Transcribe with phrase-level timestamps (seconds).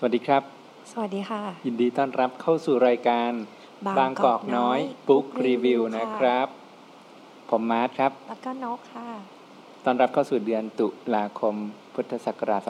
[0.00, 0.42] สวัสดีครับ
[0.92, 3.30] สวัสดีค่ะ ยินดีต้อนรับเข้าสู่รายการ
[3.98, 4.78] บางกอกน้อย
[5.08, 6.48] บุ๊กรีวิวนะครับ
[7.50, 9.08] ผมมาร์ทครับ แล้วก็นกค่ะ
[9.84, 11.54] ต้อนรับเข้าสู่เดือนตุลาคม
[11.94, 12.60] พุทธศักราช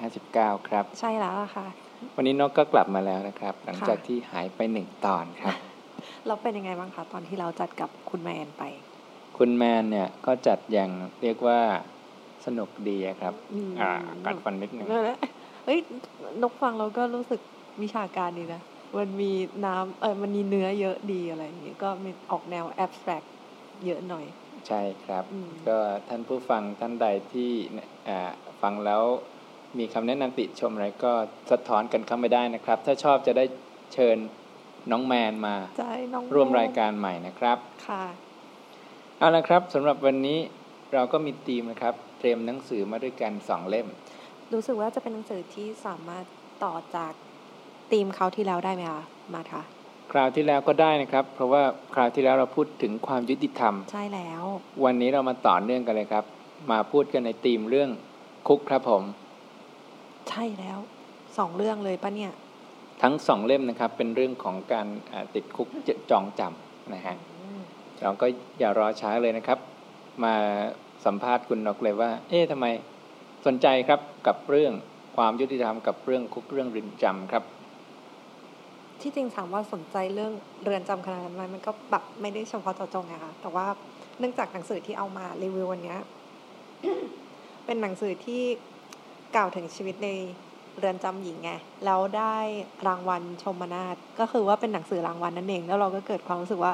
[0.00, 1.66] 2559 ครับ ใช่แล้วค่ะ
[2.16, 5.54] วันนี้นกก็กลับมาแล้วนะครับ หลังจากค่ะที่หายไปหนึ่งตอนครับ
[6.26, 8.62] เราเป็นยังไงบ้างคะตอนที่เราจัดกับคุณแมนไป
[9.38, 10.90] คุณแมนเนี่ยก็จัดอย่าง
[11.22, 11.60] เรียกว่า
[12.46, 13.90] สนุกดีอะครับอืมอ่า
[14.26, 14.88] กัดฟันนิดนึง
[15.70, 17.40] นั่นแหละเฮ้ยนกฟังเราก็รู้สึก
[17.82, 18.62] วิชาการดีนะ
[18.98, 19.32] มันมี
[19.66, 23.22] น้ำเออมันมีเนื้อเยอะดีอะไรอย่างเงี้ยก็มีออกแนวแอบสแตรก
[23.86, 24.24] เยอะหน่อย
[24.68, 25.78] ใช่ครับอืมก็
[26.08, 27.50] ท่านผู้ฟังท่านใดที่
[28.08, 28.30] อ่า
[28.62, 29.02] ฟังแล้ว
[29.78, 31.12] มีคำแนะนำติชมอะไรก็
[31.50, 33.44] สะท้อนกันเข้ามาได้นะครับ ถ้าชอบจะได้
[33.94, 34.16] เชิญ
[34.90, 37.58] น้องแมนมาใช่น้องร่วมรายการใหม่นะครับ
[37.88, 38.04] ค่ะ
[39.18, 40.38] เอาละครับสำหรับวันนี้
[40.94, 43.88] เราก็มีธีมนะครับ เตรียมหนังสือมาด้วยกันสองเล่ม
[44.52, 46.24] รู้สึกว่าจะเป็นหนังสือที่สามารถ
[46.64, 47.12] ต่อจาก
[47.92, 49.02] ธีมเขาวที่แล้วได้ไหมคะ
[49.34, 49.62] มาค่ะ
[50.12, 51.62] คราวที่แล้วก็ได้นะครับ เพราะว่า
[51.94, 54.42] คราวที่แล้วเราพูดถึงความยุติธรรม ใช่แล้ว
[54.84, 56.24] วันนี้เรามาต่อเนื่องกันเลยครับ
[56.70, 57.90] มาพูดกันในธีมเรื่อง
[58.48, 59.02] คุกครับผม
[60.28, 60.78] ใช่แล้ว
[61.38, 62.32] สองเรื่องเลยปะเนี่ย
[63.02, 65.68] ทั้งสองเล่มนะครับ เป็นเรื่องของการอ่าติดคุก
[66.10, 67.16] จองจำนะฮะ
[68.02, 68.26] เราก็
[68.58, 69.58] อย่ารอช้าเลยนะครับ
[70.24, 70.34] มา
[71.04, 72.66] สัมภาษณ์คุณนกเลยว่า เอ๊ะทำไม
[73.46, 74.72] สนใจครับกับเรื่อง
[75.16, 77.44] ความยุติธรรมกับเรื่องคุกเรื่องรินจำครับ
[79.00, 80.32] ที่จริงถามว่าสนใจเรื่อง
[80.62, 83.66] เรือนจำขนาดนั้นไหมมันก็แบบไม่ได้เฉพาะเจาะจงไงคะแต่ว่า
[84.18, 85.98] เนื่องจากหนังสือที่เอามารีวิววันเนี้ย
[87.64, 88.42] เป็นหนังสือที่
[89.34, 90.08] กล่าวถึงชีวิตใน
[90.78, 91.50] เรือนจำหญิงไง
[91.84, 92.36] แล้วได้
[92.86, 96.72] รางวัลชมนาทก็คือว่าเป็นหนังสือรางวัลนั่นเอง แล้วเราก็เกิดความรู้สึกว่า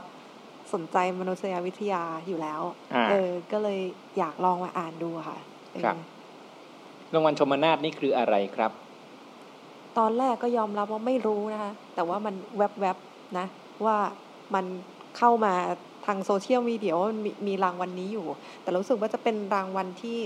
[0.72, 2.60] สนใจมนุษยวิทยาอยู่แล้ว
[2.94, 3.80] อ่าเออ ก็เลย
[4.18, 5.38] อยากลองมาอ่านดูค่ะ
[5.72, 5.96] เออครับ
[7.16, 8.72] รางวัลชมนาทนี่คืออะไรครับ
[9.98, 13.46] ตอนแรกก็ยอมรับว่าไม่รู้นะคะแต่ว่ามันแวบๆนะ
[13.84, 13.96] ว่า
[14.54, 14.64] มัน
[15.18, 15.54] เข้ามา
[16.06, 18.26] ทางโซเชียลมีเดียว่ามันมีมีรางวัลนนี้อยู่
[18.62, 20.18] แต่รู้สึกว่าจะเป็นรางวัลที่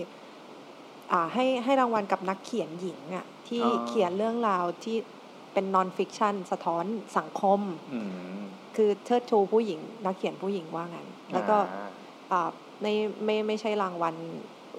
[1.13, 4.97] อ่าให้ให้รางวัลกับนักเขียนหญิงอะ่ะที่อ๋อเขียนเรื่องราวที่
[5.53, 6.85] เป็น nonfiction สะท้อน
[7.19, 7.61] สังคม
[7.93, 8.01] อื
[8.39, 8.43] ม
[8.77, 11.91] คือเชิดชูผู้หญิง นักเขียนผู้หญิงว่างั้น แล้วก็อ่า
[12.33, 12.49] อ่า
[12.83, 14.15] ไม่ไม่ไม่ใช่รางวัล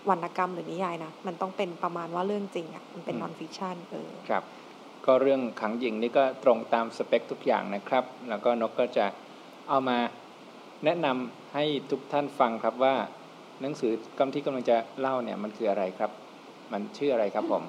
[0.10, 4.44] วรรณกรรมหรือนิยายนะ มันต้องเป็นประมาณว่าเรื่องจริงอะมันเป็น non fiction เออครับ
[5.06, 9.06] ก็เรื่องขังหญิงนี่ก็ตรงตามสเปคทุกอย่างนะครับ แล้วก็นกก็จะ
[9.70, 9.98] เอามา
[10.86, 12.96] แนะนำให้ทุกท่านฟังครับว่า
[13.62, 16.12] หนังสือกำที่กำลังจะเล่าเนี่ยมันคืออะไรครับ
[16.72, 17.64] มันชื่ออะไรครับผม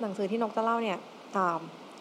[0.00, 0.98] หนังสือที่นกจะเล่าเนี่ย
[1.36, 1.60] อ่า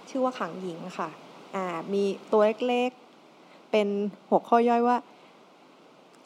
[0.09, 1.09] ชื่อว่าขังหญิงค่ะ
[1.55, 3.87] อ่ามีตัวเล็กๆเป็น
[4.29, 4.97] หัวข้อย่อยว่า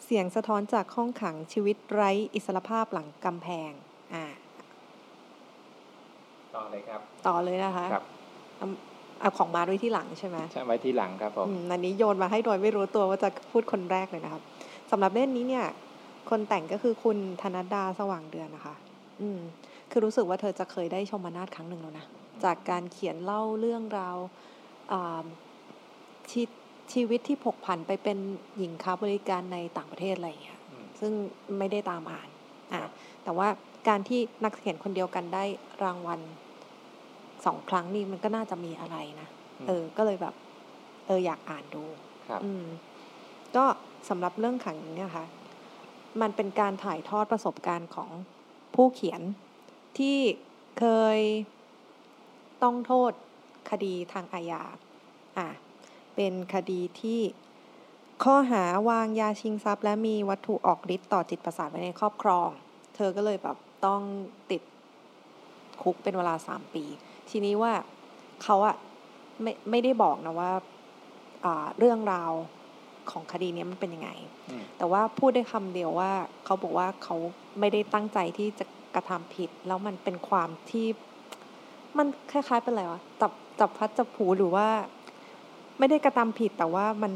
[0.09, 3.71] เสียงสะท้อนจากห้องขังชีวิตไร้อิสรภาพหลังกำแพง
[4.13, 4.25] อ่า
[6.55, 8.05] ต่อเลยครับ ต่อเลยนะคะครับ
[8.57, 8.67] เอา
[9.21, 14.41] เอาของมาด้วยที่หลังใช่ไหมใช่ไว้ที่หลังครับผมอืมอันนี้โยนมาให้โดยไม่รู้ตัวว่าจะพูดคนแรกเลยนะครับ
[14.91, 15.65] สำหรับเล่มนี้เนี่ย
[16.29, 18.75] คนแต่งก็คือคุณธนดดาสว่างเดือนนะคะ
[19.21, 19.39] อืม
[19.91, 22.05] คือรู้สึกว่าเธอจะเคยได้ชมนาทครั้งหนึ่งแล้วนะ
[22.43, 24.17] จากการเขียนเล่าเรื่องราว
[24.91, 25.25] อ่า
[26.31, 26.41] ชี
[26.93, 28.17] ชีวิตที่ผกผันไปเป็น
[28.57, 31.11] หญิงค้าบริการในต่างประเทศอะไรอย่างเงี้ยอืมซึ่ง
[31.57, 32.29] ไม่ได้ตามอ่าน
[32.73, 32.81] อะ
[33.23, 33.47] แต่ว่า
[33.87, 35.43] การที่นักเขียนคนเดียวกันได้
[35.83, 36.19] รางวัล
[37.45, 39.27] สองครั้งนี่มันก็น่าจะมีอะไรนะ
[39.67, 40.35] เออ ก็เลยแบบ
[41.05, 41.83] เอออยากอ่านดู
[42.27, 42.65] ครับอืม
[43.55, 43.65] ก็
[44.09, 45.25] สำหรับเรื่องขังนี้เนี่ยค่ะ
[46.21, 48.09] มันเป็นการถ่ายทอดประสบการณ์ของ
[48.75, 49.21] ผู้เขียน
[49.97, 50.17] ที่
[50.79, 50.85] เค
[51.17, 51.19] ย
[52.63, 53.11] ต้องโทษ
[53.69, 54.61] คดีทางอาญา
[55.37, 55.49] อะ
[56.17, 57.21] เป็นคดีที่
[58.23, 62.49] ข้อหาวางยาชิงทรัพย์ และมีวัตถุออกฤทธิ์ต่อจิตประสาทไว้ในครอบครอง
[62.95, 64.01] เธอก็เลยแบบต้อง
[64.51, 64.61] ติด
[65.81, 66.83] คุกเป็นเวลาสามปี
[67.29, 67.73] ทีนี้ว่า
[68.43, 68.75] เขาอะ
[69.41, 70.51] ไม่ไม่ได้บอกนะว่า
[71.45, 72.31] อ่าเรื่องราว
[73.11, 74.09] ของคดีเนี้ยมันเป็นยังไง
[74.49, 76.11] อืมแต่ว่าพูดได้คำเดียวว่า
[76.45, 77.15] เขาบอกว่าเขา
[77.59, 78.65] ไม่ได้ตั้งใจที่จะ
[78.95, 80.87] กระทำผิด แล้วมันเป็นความที่
[81.97, 84.67] มันคล้ายๆเป็นอะไรวะจับจับพัดจับผูหรือว่า
[85.79, 87.13] ไม่ได้กระทำผิดแต่ว่ามัน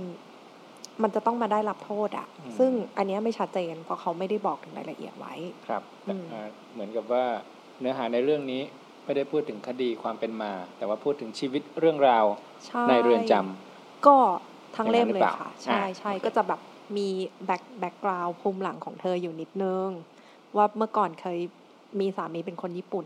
[1.02, 5.34] มันจะต้องมาได้รับโทษอะอืมซึ่งอันเนี้ยไม่ชัดเจนเพราะเขาไม่ได้บอกถึงรายละเอียดไว้
[5.68, 7.24] ครับแต่อืมอ่าเหมือนกับว่า
[7.80, 8.62] เนื้อหาในเรื่องนี้
[9.06, 12.26] ไม่ได้พูดถึงคดีความเป็นมา แต่ว่าพูดถึงชีวิตเรื่องราว
[12.68, 14.18] ใช่ในเรือนจำก็
[14.76, 16.60] ทั้งเล่มอย่างนั้นหรืเลอยเปล่าค่ะ ใช่อ่าใช่โอเคก็จะแบบ
[16.98, 17.08] มี
[17.46, 19.88] back background ภูมิหลังของเธออยู่นิดนึง
[20.56, 21.40] ว่าเมื่อก่อนเคย
[22.00, 23.06] มีสามีเป็นคนญี่ปุ่น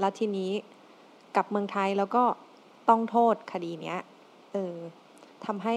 [0.00, 0.50] แล้วทีนี้
[1.36, 2.22] กลับเมืองไทยแล้วก็
[2.88, 3.98] ต้องโทษคดีเนี้ย
[4.56, 4.78] เออ
[5.46, 5.76] ทำให้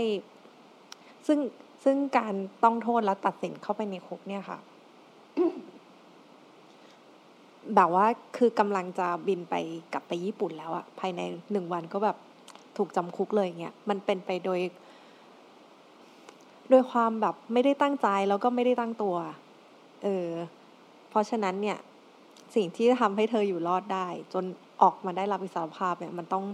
[1.28, 1.40] ซึ่ง
[1.84, 2.34] ซึ่งการ
[2.64, 4.60] ต้องโทษแล้วตัดสินเข้าไปในคุกเนี่ยค่ะ
[7.76, 8.06] แบบว่า
[8.38, 9.56] คือกำลังจะบินไป
[9.94, 11.22] กลับไปญี่ปุ่นแล้วอะภายใน
[11.52, 12.18] หนึ่งวันก็แบบ
[12.78, 14.60] ถูกจำคุกเลยเงี้ยมันเป็นไปโดย
[16.70, 19.16] โดยความแบบไม่ได้ตั้งใจแล้วก็ไม่ได้ตั้งตัว
[20.04, 20.30] เออ
[21.10, 21.78] เพราะฉะนั้นเนี่ย
[22.56, 24.44] สิ่งที่ทำให้เธออยู่รอดได้ จน
[24.82, 26.46] ออกมาได้รับอิสรภาพเนี่ย มันต้อง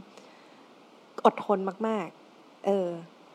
[1.25, 2.07] อดทนมาก
[2.37, 2.89] ๆ เออ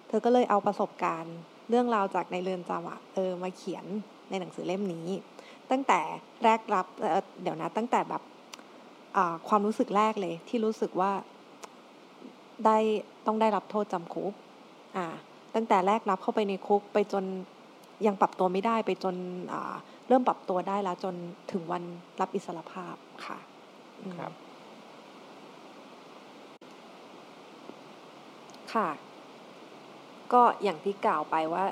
[0.09, 1.37] เธอก็เลยเอาประสบการณ์
[1.69, 3.87] เรื่องราวจากในเรือนจำอะเออมาเขียน
[4.31, 5.07] ในหนังสือเล่มนี้
[5.71, 6.01] ตั้งแต่
[6.45, 6.87] แรกรับ
[7.43, 8.23] เดี๋ยวนะตั้งแต่แบบ
[9.49, 11.13] ความรู้สึกแรกเลย ที่รู้สึกว่า
[12.67, 12.79] ได้
[13.27, 14.33] ต้องได้รับโทษจำคุก
[14.97, 15.07] อ่า
[15.55, 17.25] ตั้งแต่แรกรับเข้าไปในคุกไปจน
[18.07, 19.17] ยังปรับตัวไม่ได้ไปจน
[20.09, 21.15] เริ่มปรับตัวได้แล้วจน
[21.53, 21.83] ถึงวัน
[22.21, 22.95] รับอิสรภาพ
[23.27, 23.39] ค่ะ
[24.17, 24.33] ครับ
[28.73, 28.89] ค่ะ
[30.33, 31.65] ก็อย่างที่กล่าวไปว่า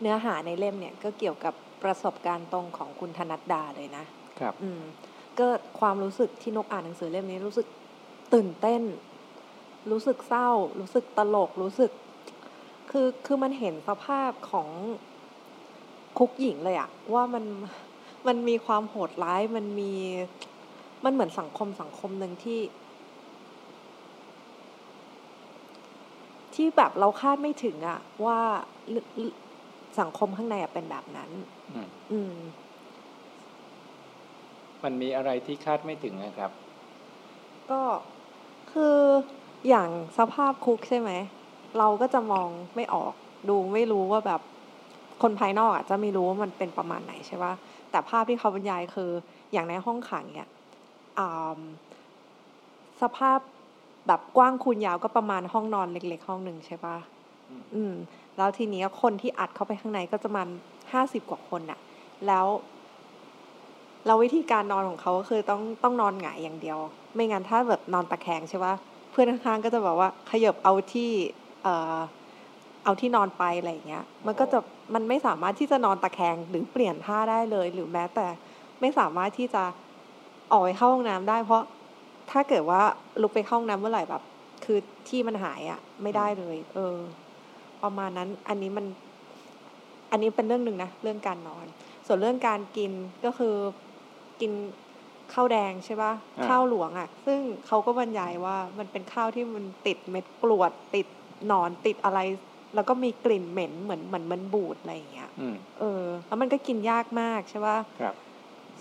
[0.00, 4.04] เนื้อหาในเล่มเนี่ยก็เกี่ยวกับประสบการณ์ตรงของคุณธนัดดาเลยนะ
[4.38, 4.82] ครับ อืม
[5.38, 5.46] ก็
[5.80, 7.66] ความรู้สึกที่นกอ่านหนังสือเล่มนี้รู้สึก
[8.34, 8.82] ตื่นเต้น
[9.90, 10.48] รู้สึกเศร้า
[10.80, 11.92] รู้สึกตลก รู้สึก
[12.90, 14.68] คือคือมันเห็นสภาพของ
[16.18, 17.44] คุกหญิงเลยอะว่ามัน
[18.26, 19.92] มันมีความโหดร้ายมันมี
[21.04, 22.58] มันเหมือนสังคมสังคมหนึ่งที่
[26.54, 28.38] ที่แบบเราคาดไม่ถึงอะว่า
[30.00, 31.30] สังคมข้างในอะเป็นแบบนั้น
[32.12, 32.34] อืม
[34.84, 36.50] มันมีอะไรที่คาดไม่ถึงนะครับ
[37.70, 37.80] ก็
[38.72, 38.98] คือ
[39.68, 39.88] อย่าง
[40.18, 41.10] สภาพคุกใช่ไหม
[41.78, 43.12] เราก็จะมองไม่ออก
[43.48, 44.40] ดูไม่รู้ว่าแบบ
[45.22, 47.54] คนภายนอกอะจะไม่รู้ว่ามันเป็นประมาณไหนใช่ปะ
[47.90, 49.10] แต่ภาพที่เขาบรรยายคือ
[49.52, 50.50] อย่างในห้องขังเนี่ย
[53.02, 53.38] สภาพ
[54.06, 56.96] แบบกว้างคูณยาวก็ประมาณห้องนอนเล็กๆ ห้องหนึ่งใช่ปะ
[57.74, 57.94] อืม
[58.36, 60.48] แล้วทีนี้คนที่อัดเข้าไปข้างในก็จะมัน
[60.92, 61.80] ห้าสิบกว่าคนน่ะ
[62.26, 62.46] แล้ว
[64.06, 66.78] เราวิธีการนอนของเขาก็คือต้องต้องนอนหงายอย่างเดียว
[67.14, 68.74] ไม่งั้นถ้าแบบนอนตะแคงใช่ปะ
[69.10, 71.10] เพื่อนข้างๆก็จะบอกว่าขยบเอาที่
[71.62, 71.98] เอ่อ
[72.84, 74.58] เอาที่นอนไปอะไรเงี้ย มันก็จะ
[74.94, 78.26] มันไม่สามารถที่จะนอนตะแคงหรือเปลี่ยนท่าได้เลย หรือแม้แต่
[78.80, 79.64] ไม่สามารถที่จะ
[80.52, 81.62] ออกไปเข้าห้องน้ำได้เพราะ
[82.32, 82.80] ถ้าเกิดว่า
[83.22, 84.22] ลุกไปเข้าห้องน้ำเมื่อไหร่แบบ
[84.64, 86.96] คือที่มันหายอะ ไม่ได้เลย เออ
[87.82, 88.86] ประมาณนั้น อันนี้มัน
[90.10, 91.66] อันนี้เป็นเรื่องหนึ่งนะเรื่องการนอน
[92.06, 92.92] ส่วนเรื่องการกิน
[93.24, 93.54] ก็คือ
[94.40, 94.52] กิน
[95.32, 96.12] ข้าวแดงใช่ปะ
[96.46, 101.06] ข้าวหลวงอะ ซึ่งเขาก็บรรยายว่ามันเป็นข้าวที่มันติดเม็ดกรวด ติด
[101.46, 102.18] หนอนติดอะไร
[102.74, 105.30] แล้วก็มีกลิ่นเหม็นเหมือนเหมือนมันบูดอะไรอย่างเงี้ย
[105.78, 108.14] เออ แล้วมันก็กินยากมากใช่ปะครับ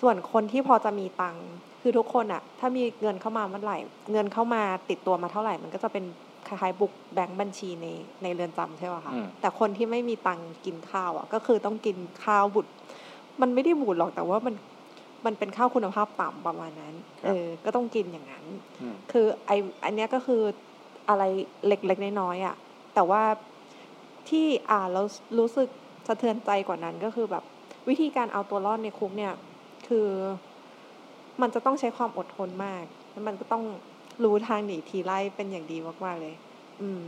[0.02, 1.38] ส่วนคนที่พอจะมีตัง
[1.82, 3.78] ค์คือทุกคนอะถ้ามีเงินเข้ามาเมื่อไหร่
[4.12, 6.06] เงินเข้ามาติดตัวมาเท่าไหร่ มันก็จะเป็น
[6.48, 7.88] คล้ายๆบุกแบงก์บัญชีใน
[8.24, 12.72] ในเรือนจำใช่ป่ะคะแต่คนที่ไม่มีตังค์กินข้าวอะก็คือต้องกินข้าวบุตร
[13.42, 14.56] มันไม่ได้บูดหรอกแต่ว่ามัน
[15.26, 16.94] มันเป็นข้าวคุณภาพต่ำประมาณนั้น
[17.26, 18.46] เออ ก็ต้องกินอย่างนั้น
[19.12, 19.52] คือไอ
[19.86, 20.42] อันเนี้ยก็คือ
[21.10, 21.24] อะไร
[21.68, 22.56] เล็กๆน้อยๆอะ
[22.96, 23.24] แต่ว่า
[24.30, 25.06] ที่อ่านแล้ว
[25.40, 25.70] รู้สึก
[26.08, 27.44] สะเทือนใจกว่านั้นก็คือแบบ
[27.90, 29.34] วิธีการเอาตัวรอดในคุกเนี่ย
[29.88, 30.08] คือ
[31.42, 33.64] มันจะต้องใช้ความอดทนมาก แล้วมันก็ต้อง
[34.24, 36.36] รู้ทางหนีทีไล่เป็นอย่างดีมากๆเลย
[36.82, 37.04] อืม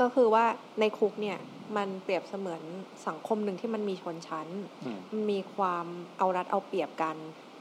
[0.00, 0.44] ก็คือว่า
[0.80, 1.38] ในคุกเนี่ย
[1.76, 2.62] มันเปรียบเสมือน
[3.06, 4.48] สังคมหนึ่งที่มันมีชนชั้น
[5.12, 5.86] มันมีความ
[6.18, 7.16] เอารัดเอาเปรียบกัน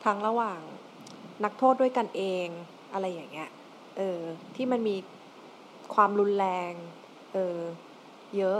[0.05, 0.61] ทั้งระหว่าง
[1.43, 2.47] นักโทษด้วยกันเอง
[2.93, 3.49] อะไรอย่างเงี้ย
[3.97, 4.19] เออ
[4.55, 4.95] ที่มันมี
[5.95, 6.73] ความรุนแรง
[7.33, 7.59] เออ
[8.37, 8.59] เยอะ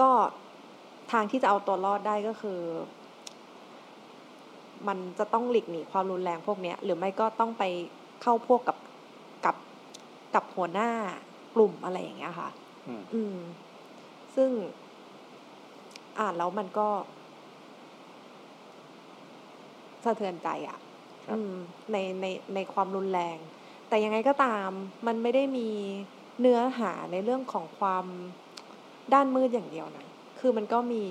[0.00, 0.10] ก็
[1.12, 2.60] ทางที่จะเอาตัวรอดได้ก็คือ
[4.88, 7.64] มันจะต้องหลีกหนีความรุนแรงพวกนี้หรือไม่ก็ต้องไป
[8.22, 8.78] เข้าพวกกับ
[9.44, 9.56] กับ
[10.34, 10.90] กับหัวหน้า
[11.54, 12.50] กลุ่มอะไรอย่างเงี้ยค่ะ
[13.14, 13.36] อืม
[14.34, 14.50] ซึ่ง
[16.18, 16.88] อ่านแล้วมันก็
[20.04, 20.78] สะเทือนใจอะ่ะ
[21.92, 23.38] ในในในความรุนแรง
[23.88, 24.70] แต่ยังไงก็ตาม
[25.06, 25.68] มันไม่ได้มี
[26.40, 28.04] เนื้อหาในเรื่องของความ
[29.14, 30.06] ด้านมืดอย่างเดียวนะ
[30.38, 31.04] คือมันก็มี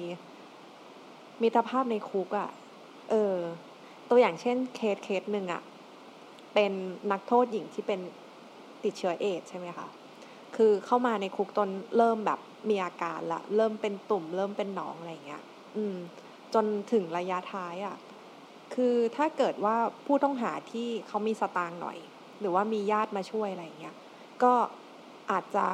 [1.41, 2.49] มิตรภาพในคุกอะ่ะ
[3.09, 3.37] เออ
[4.09, 5.61] ตัวอย่างเช่นเคสเคสหนึ่งอะ่ะ
[6.53, 6.71] เป็น
[7.11, 7.99] นักโทษหญิงที่เป็น
[8.83, 9.87] ติดเชื้อเอดใช่ไหมคะ
[10.55, 12.39] คือเข้ามาในคุกตนเริ่มแบบ
[12.69, 15.43] มีอาการละ เริ่มเป็นตุ่ม เริ่มเป็นหนองอะไรเงี้ย
[15.75, 15.95] อืม
[16.53, 17.95] จนถึงระยะท้ายอะ่ะ
[18.73, 19.75] คือถ้าเกิดว่า
[20.05, 21.97] ผู้ต้องหาที่เขามีสตางค์หน่อย
[22.39, 23.95] หรือว่ามีญาติมาช่วยอะไรเงี้ย
[24.43, 24.53] ก็
[25.31, 25.65] อาจจะ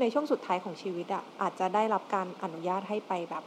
[0.00, 3.44] ในช่วงสุดท้ายของชีวิตอะ่ะอาจจะได้รับการอนุญาตให้ไปแบบ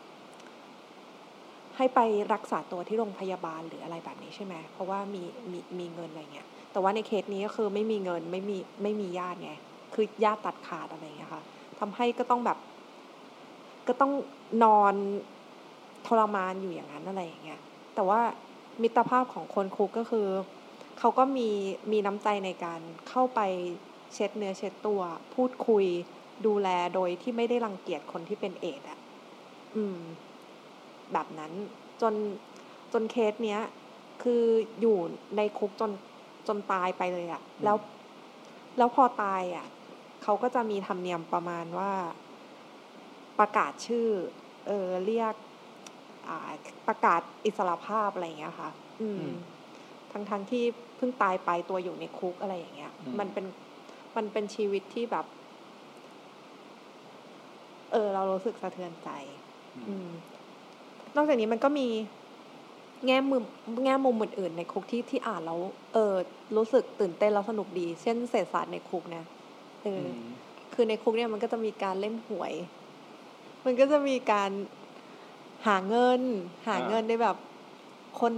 [1.78, 2.00] ให้ไป
[2.34, 9.52] รักษาตัวที่โรงพยาบาลหรืออะไรแบบนี้ใช่ไหมเพราะว่ามีมีมีเงินอะไรเงี้ย แต่ว่าในเคสนี้ก็คือไม่มีเงินไม่มีไม่มีญาติไง
[9.94, 11.44] คือญาติตัดขาดอะไรเงี้ยค่ะ
[11.80, 12.58] ทำให้ก็ต้องแบบ
[13.88, 14.12] ก็ต้อง
[14.64, 14.94] นอน
[16.08, 17.62] ทรมานอยู่อย่างนั้นอะไรอย่างเงี้ย
[17.96, 18.22] แต่ว่า
[18.82, 20.28] มิตรภาพของคนคุกก็คือ
[21.00, 21.50] เขาก็มี
[21.92, 23.40] มีน้ำใจในการเข้าไป
[24.14, 25.02] เช็ดเนื้อเช็ดตัว
[25.36, 25.86] พูดคุย
[26.46, 29.00] ดูแลโดยที่ไม่ได้รังเกียจคนที่เป็นเอดอะ
[29.76, 29.98] อืม
[31.14, 31.52] แบบนั้น
[32.02, 32.14] จน
[32.94, 33.62] จนเคสเนี้ย
[34.24, 34.44] คือ
[34.82, 34.98] อยู่
[35.38, 35.92] ในคุกจน
[36.48, 37.78] จนตายไปเลยอะแล้ว
[38.78, 39.68] แล้วพอตายอะ
[40.24, 41.92] เขาก็จะมีธรรมเนียมประมาณว่า
[43.40, 44.08] ประกาศชื่อ
[44.68, 45.34] เออเรียก
[46.28, 46.52] อ่า
[46.88, 48.70] ประกาศอิสรภาพอะไรอย่างเงี้ยค่ะ
[49.02, 49.24] อืม
[50.12, 50.64] ทั้งทั้งที่
[50.98, 53.46] เพิ่งตายไปตัวอยู่ในคุกอะไรอย่างเงี้ย มันเป็น
[54.16, 55.26] มันเป็นชีวิตที่แบบ
[57.92, 59.10] เออ เรารู้สึกสะเทือนใจ
[59.88, 60.10] อืม
[61.18, 61.88] นอกจากนี้มันก็มี
[63.06, 63.44] แง่มุม
[63.84, 65.60] แง่มุมอื่นๆในคุกที่ที่อ่านแล้ว
[65.94, 66.14] เออ
[66.58, 69.26] รู้สึกตื่นเต้นแล้วสนุกดี เช่นเศรษฐศาสตร์ในคุกเนี่ย
[69.84, 70.08] เอออ
[70.74, 72.54] คือในคุกเนี่ยมันก็จะมีการเล่นหวย
[73.66, 74.52] มันก็จะมีการ
[75.68, 76.22] หาเงิน
[76.68, 77.38] หาเงินในแบบ
[78.22, 78.34] คน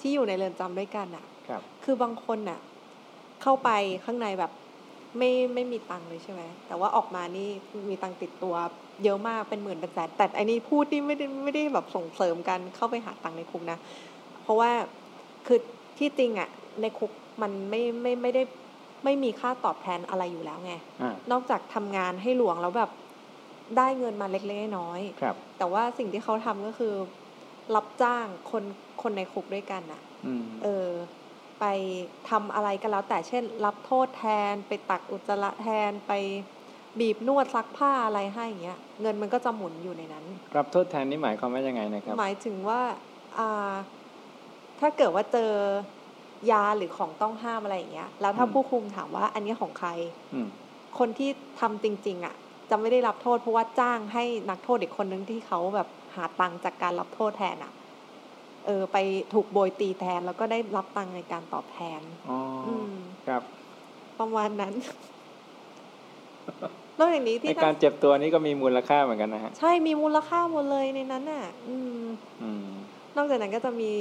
[0.00, 2.60] ที่อยู่ในเรือนจำด้วยกันอะครับคือบางคนน่ะ
[3.42, 3.70] เข้าไป
[4.04, 4.52] ข้างในแบบ
[5.18, 7.48] ไม่ไม่มีตังค์เลยใช่ไหมแต่ว่าออกมานี่
[7.88, 8.54] มีตังค์ติดตัว
[9.04, 13.78] เยอะมากเป็นหมื่นเป็นแสนแต่อันนี้พูดนี่ไม่ได้ไม่ได้แบบส่งเสริมกันเข้าไปหาตังค์ในคุกนะ
[14.42, 14.70] เพราะว่า
[15.46, 15.58] คือ
[15.98, 16.48] ที่จริงอะ
[16.80, 17.10] ในคุก
[17.42, 18.42] มันไม่ไม่ไม่ได้
[19.04, 22.90] ไม่มีค่าตอบแทนอะไรอยู่แล้วไงอ่านอกจากทำงานให้หลวงแล้วแบบ
[23.76, 26.94] ได้เงินมาเล็กๆน้อยๆครับ แต่ว่าสิ่งที่เขาทำก็คือ
[27.74, 28.64] รับจ้างคน
[29.02, 30.88] คนในคุกด้วยกันอะอืมเออ
[31.60, 31.64] ไป
[32.30, 36.12] ทำอะไรก็แล้ว แต่เช่น รับโทษแทน ไปตักอุจจาระแทนไป
[36.98, 40.24] บีบนวดซักผ้าอะไรให้อย่างเงี้ยเงินมันก็จะหมุนอยู่ในนั้น
[40.56, 42.80] รับโทษแทนนี่หมายความว่ายังไงนะครับ หมายถึงว่า
[43.38, 43.72] อ่า
[44.80, 45.52] ถ้าเกิดว่าเจอ
[46.50, 49.88] ยาหรือของต้องห้ามอะไรอย่างเงี้ย แล้วถ้าอืมผู้คุมถามว่าอันนี้ของใคร
[50.34, 50.48] อืม
[50.98, 52.34] คนที่ทำจริง ๆ อะ
[52.70, 57.72] จะไม่ได้รับโทษเพราะว่าจ้างให้นักโทษอีกคนนึงที่เขาแบบหาตังค์จากการรับโทษแทนอะ
[58.66, 58.96] เออไป
[59.32, 62.92] ถูกโบยตีแทน แล้วก็ได้รับตังค์ในการตอบแทนอ๋อออืม
[63.28, 63.42] ครับ
[64.18, 64.74] ประมาณนั้น
[66.98, 72.04] นอกจากนี้ในที่การเจ็บตัวนี้ก็มีมูลค่าเหมือนกันนะฮะ ใช่มีมูลค่าหมดเลยในนั้นอะอืม
[72.42, 72.70] อืม
[73.16, 73.92] นอกจากนั้นก็จะมี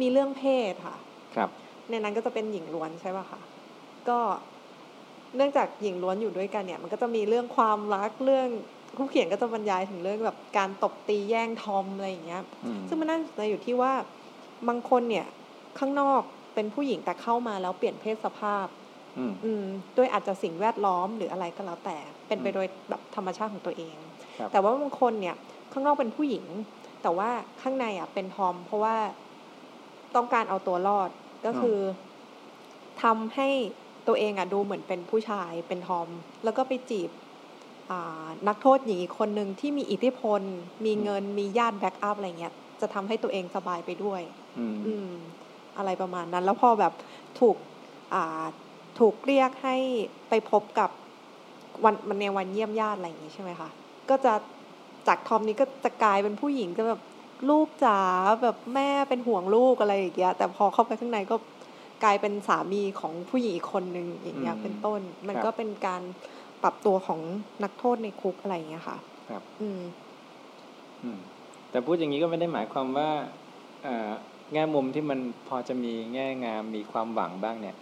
[0.00, 0.96] มีเรื่องเพศค่ะ
[1.34, 1.50] ครับ
[1.90, 3.40] ในนั้นก็จะเป็นหญิงล้วนใช่ป่ะคะ
[4.08, 4.18] ก็
[5.36, 8.48] เนื่องจากหญิงล้วนอยู่ด้วยกันเนี่ย มันก็จะมีเรื่องความรักเรื่อง
[8.96, 13.92] ผู้เขียนก็จะบรรยายถึงเรื่องแบบการตบตีแย่งทอมอะไรอย่างเงี้ยอืมซึ่งมันน่าสนใจอยู่ที่ว่า
[14.68, 15.26] บางคนเนี่ย
[15.78, 16.22] ข้างนอก
[16.54, 18.66] เป็นผู้หญิงแต่เข้ามาแล้วเปลี่ยนเพศสภาพ
[19.18, 19.64] อืมอืม
[19.96, 21.96] ด้วยอาจจะสิ่งแวดล้อมหรืออะไรก็แล้วแต่
[22.26, 23.96] เป็นไปอืมโดยแบบธรรมชาติของตัวเอง
[24.38, 25.36] ครับแต่ว่าบางคนเนี่ย
[25.72, 26.46] ข้างนอกเป็นผู้หญิง
[27.02, 27.30] แต่ว่า
[27.62, 28.96] ข้างในอะเป็นทอม เพราะว่า
[30.16, 31.10] ต้องการเอาตัวรอด
[31.46, 31.78] ก็คือ
[33.02, 33.48] ทำให้
[34.06, 36.08] ตัวเองอะดูเหมือนเป็นผู้ชายเป็นทอม
[36.44, 37.23] แล้วก็ไปจีบอ่า
[38.48, 40.40] นักโทษหญิงอีกคนหนึ่งที่มีอิทธิพล
[40.84, 44.20] มีเงินมีญาติแบ็กอัพอะไรเงี้ยจะทำให้ตัวเองสบายไปด้วย
[44.58, 45.10] อืมอืม
[45.78, 46.92] อะไรประมาณนั้น แล้วพอแบบ
[47.40, 47.56] ถูก
[48.14, 48.44] อ่า
[48.98, 49.76] ถูกเรียกให้
[50.28, 50.90] ไปพบกับ
[51.84, 53.68] วันมันในวันเยี่ยมญาติอะไรอย่างงี้ใช่ไหมคะ
[54.10, 54.32] ก็จะ
[55.06, 57.00] จากทอมนี้ก็จะกลายเป็นผู้หญิงจะแบบ
[57.50, 58.00] ลูกจ๋า
[58.42, 61.36] แบบแม่เป็นห่วงลูกอะไรอย่างเงี้ยแต่พอเข้าไปข้างในก็
[62.04, 66.02] กลายเป็นสามีของผู้หญิงอีกคนนึงอย่างเงี้ยอืมเป็นต้น มันครับก็เป็นการ
[66.62, 67.20] ปรับตัวของ
[67.64, 69.80] นักโทษในคุกอะไรอย่างเงี้ยค่ะ ครับ อืม
[71.02, 71.18] อืม
[71.70, 73.10] แต่พูดอย่างนี้ก็ไม่ได้หมายความว่า
[73.82, 74.10] เอ่อ
[74.52, 75.18] แง่มุมที่มัน
[75.48, 77.76] พอจะมีแง่งามมีความหวังบ้างเนี่ย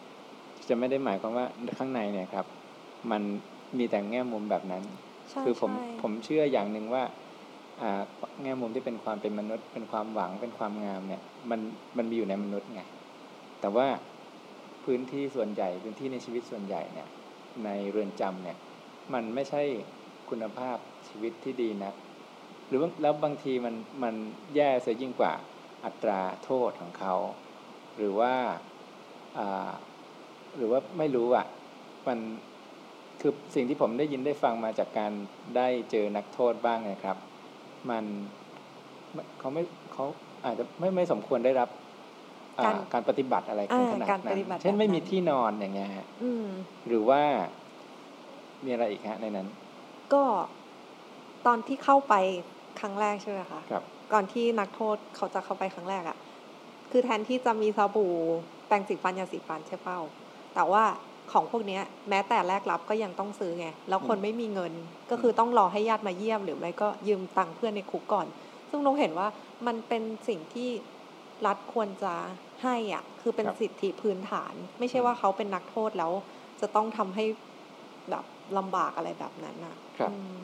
[0.68, 1.46] จะไม่ได้หมายความว่า
[1.78, 2.46] ข้างในเนี่ยครับ
[3.10, 3.22] มัน
[3.78, 4.82] มีแต่แง่มุมแบบนั้น
[5.30, 7.02] ใช่คือผมใช่ผมเชื่ออย่างหนึ่งว่า
[7.80, 8.00] อ่า
[8.42, 11.60] แง่มุมที่เป็นความเป็นมนุษย์ เป็นความหวังเป็นความงามเนี่ย มัน
[11.96, 12.82] มันมีอยู่ในมนุษย์ไง
[13.60, 13.86] แต่ว่า
[14.84, 17.08] พื้นที่ส่วนใหญ่พื้นที่ในชีวิตส่วนใหญ่เนี่ย
[17.64, 18.58] ในเรือนจำเนี่ย
[19.12, 19.62] มันไม่ใช่
[20.30, 20.78] คุณภาพ
[21.08, 21.94] ชีวิตที่ดีนัก
[22.68, 24.14] หรือว่าแล้วบางทีมันมัน
[24.56, 25.32] แย่เสียยิ่งกว่า
[25.84, 27.14] อัตราโทษของเขา
[27.96, 28.34] หรือว่า
[30.56, 31.46] หรือว่าไม่รู้อะ
[32.08, 32.18] มัน
[33.20, 35.12] คือสิ่งที่ผมได้ยินได้ฟังมาจากการ
[35.56, 37.16] ได้เจอนักโทษบ้างนะครับ
[37.90, 38.04] มัน
[39.38, 40.04] เขาไม่เขา
[40.44, 41.68] อาจจะไม่ไม่สมควรได้รับ
[42.64, 46.46] การการปฏิบัติอะไรอ่าขนาดการปนั้นฏิบัติเช่นแบบไม่มีนั้นที่นอนอย่างเงี้ยฮะอืม
[46.86, 47.22] หรือว่า
[48.64, 49.46] มีอะไรอีกฮะในนั้น
[50.12, 50.22] ก็
[51.46, 52.14] ตอนที่เข้าไป
[52.80, 53.82] ครั้งแรกใช่ไหมคะครับ
[54.12, 56.16] ก่อนที่นักโทษเขาจะเข้าไปครั้งแรกอะ่ะ
[56.90, 58.12] คือแทนที่จะมีสบู่
[58.66, 60.00] แปรงสีฟันยาสีฟันใช่เป้า
[60.54, 60.84] แต่ว่า
[61.32, 64.72] ของพวกเนี้ยแม้แต่แรกรับก็ยังต้องซื้อไง แล้วคนอืมไม่มีเงิน
[65.10, 68.26] ก็คือต้องรอให้ญาติมาเยี่ยมหรือไม่ก็ยืมตังค์เพื่อนในคุกก่อน
[68.70, 69.28] ซึ่งนกเห็นว่า
[69.66, 70.70] มันเป็นสิ่งที่
[71.46, 72.14] รัฐควรจะ
[72.62, 76.12] ให้อะคือเป็นสิทธิพื้นฐาน ไม่ใช่ว่าเขาเป็นนักโทษแล้ว
[76.60, 77.24] จะต้องทำให้
[78.10, 78.24] แบบ
[78.58, 80.36] ลำบากอะไรแบบนั้นอะครับอืม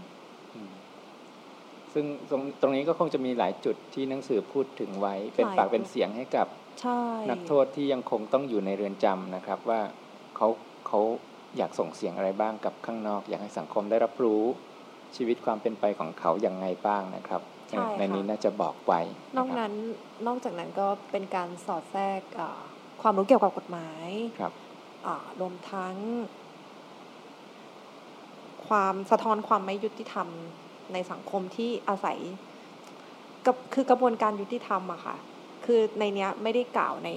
[0.54, 0.72] อืม
[1.92, 6.46] ซึ่งตรงตรงนี้ก็คงจะมีหลายจุดที่หนังสือพูดถึงไว้ เป็นปากเป็นเสียงให้กับ
[6.80, 9.80] ใช่นักโทษที่ยังคงต้องอยู่ในเรือนจำนะครับ ว่า
[10.36, 10.48] เขา
[10.86, 11.00] เขา
[11.56, 14.42] อยากส่งเสียงอะไรบ้างกับข้างนอก อยากให้สังคมได้รับรู้
[15.16, 19.00] ชีวิตความเป็นไปของเขาอย่างไงบ้างนะครับ ใช่ในนี้ค่ะน่าจะบอกไว้
[19.36, 19.72] นอกนั้น
[20.26, 22.62] นอกจากนั้นก็เป็นการสอดแทรกอ่า
[23.02, 24.08] ความรู้เกี่ยวกับกฎหมาย
[24.38, 24.52] ครับ
[25.06, 25.94] อ่ารวมทั้ง
[28.68, 30.28] ความสะท้อนความไม่ยุติธรรม
[30.92, 32.18] ในสังคมที่อาศัย
[33.46, 35.16] กับคือกระบวนการยุติธรรมอะค่ะ
[35.64, 37.10] คือในเนี้ยไม่ได้กล่าวใน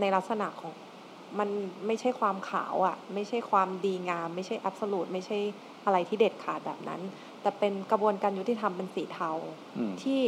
[0.00, 0.72] ในลักษณะของ
[1.38, 1.48] มัน
[1.86, 5.38] ไม่ใช่ความขาวอะไม่ใช่ความดีงาม ไม่ใช่อั s ส l u t e ไม่ใช่
[5.84, 7.00] อะไรที่เด็ดขาดแบบนั้น
[7.42, 9.30] แต่เป็นกระบวนการยุติธรรมเป็นสีเทา
[9.76, 10.20] อืมที่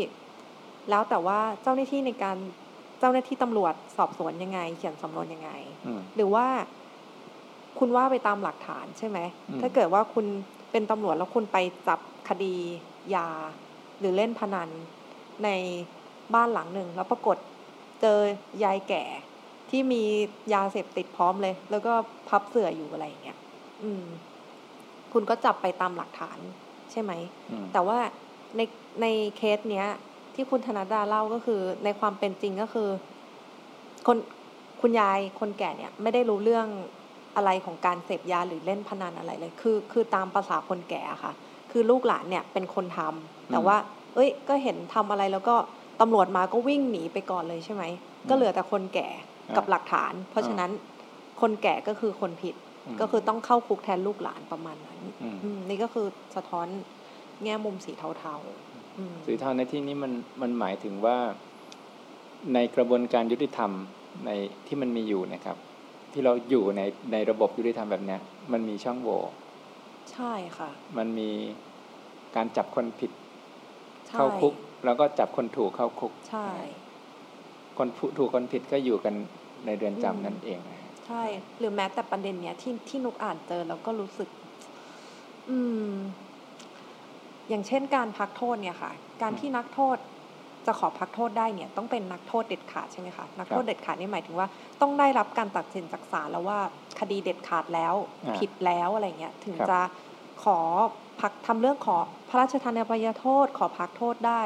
[0.91, 2.37] แล้วแต่ว่าเจ้าหน้าที่ในการ
[3.01, 5.51] เจ้าหน้าที่ตำรวจสอบสวนยังไง เขียนสำนวนยังไง
[5.87, 6.47] อืมหรือว่า
[7.79, 10.27] คุณว่าไปตามหลักฐานใช่ไหมอืมถ้าเกิดว่าคุณ
[10.71, 12.55] เป็นตำรวจแล้วคุณไปจับคดี
[13.15, 13.29] ยา
[13.99, 14.69] หรือเล่นพนัน
[15.45, 15.49] ใน
[16.35, 17.37] บ้านหลังหนึ่ง แล้วปรากฏ
[18.01, 18.19] เจอ
[18.65, 19.05] ยายแก่
[19.71, 20.03] ที่มี
[20.55, 21.93] ยาเสพติดพร้อมเลย แล้วก็
[22.29, 23.39] พับเสื่ออยู่อะไรอย่างเงี้ย
[23.83, 24.05] อืม
[25.13, 26.39] คุณก็จับไปตามหลักฐาน
[26.93, 27.13] ใช่ไหม
[27.51, 27.99] อืมแต่ว่า
[28.57, 28.61] ใน
[29.03, 29.07] ใน
[29.37, 29.87] เคสเนี้ย
[30.35, 32.89] ที่คุณธนดาเล่าก็คือ ในความเป็นจริงก็คือ
[34.07, 34.19] คน
[34.81, 36.67] คุณยายคนแก่เนี่ย ไม่ได้รู้เรื่อง
[37.37, 41.33] อะไรของการเสพยาหรือเล่นพนันอะไรเลย คือ คือตามภาษาคนแก่อะค่ะ
[41.71, 43.77] คือลูกหลานเนี่ยเป็นคนทำแต่ว่า
[44.15, 45.55] เอ้ย ก็เห็นทำอะไรแล้วก็
[46.01, 47.85] ตำรวจมาก็วิ่งหนีไปก่อนเลยใช่ไหม
[48.29, 49.09] ก็เหลือแต่คนแก่
[49.57, 50.71] กับหลักฐาน เพราะฉะนั้น
[51.41, 52.59] คนแก่ก็คือคนผิดม
[53.01, 56.67] ก็คือต้องเข้าคุกแทนลูกหลานประมาณนั้นอืมอืมนี่ก็คือสะท้อน
[57.45, 60.13] แง่มุมสีเทาๆอืมสีเทาในที่นี้มัน
[60.43, 61.17] มันหมายถึงว่า
[62.55, 63.71] ในกระบวนการยุติธรรม
[64.27, 64.31] ใน
[64.67, 65.57] ที่มันมีอยู่นะครับ
[66.13, 66.81] ที่เราอยู่ใน
[67.13, 68.21] ในระบบยุติธรรมแบบเนี้ย
[68.53, 69.21] มันมีช่องโหว่
[70.13, 71.31] ใช่ค่ะ มันมี
[72.37, 73.11] การจับคนผิด
[74.09, 76.49] ใช่เข้าคุก แล้วก็จับคนถูกเข้าคุก ใช่
[77.79, 79.15] คนผู้ถูกคนผิดก็อยู่กัน
[79.67, 81.23] ในเรือนจำอืมนั่นเองนะฮะ ใช่
[81.59, 84.29] หรือแม้แต่ประเด็นเนี้ยที่ที่นุกอ่านเจอแล้วก็รู้สึก
[85.51, 85.93] อืม
[87.49, 89.97] อย่างเช่นการพักโทษเนี่ยค่ะ การที่นักโทษ
[90.67, 94.49] จะขอพักโทษได้เนี่ย ต้องเป็นนักโทษเด็ดขาดใช่ไหมคะนักโทษเด็ดขาดนี่หมายถึงว่า
[94.81, 96.59] ต้องได้รับการตัดสินจากศาลแล้วว่า
[97.01, 99.81] คดีเด็ดขาดแล้วอ่าผิดแล้วอะไรเงี้ยถึงครับจะ
[100.45, 100.59] ขอ
[101.21, 101.97] พักทำเรื่องขอ
[102.29, 104.43] พระราชทานอภัยโทษ ขอพักโทษได้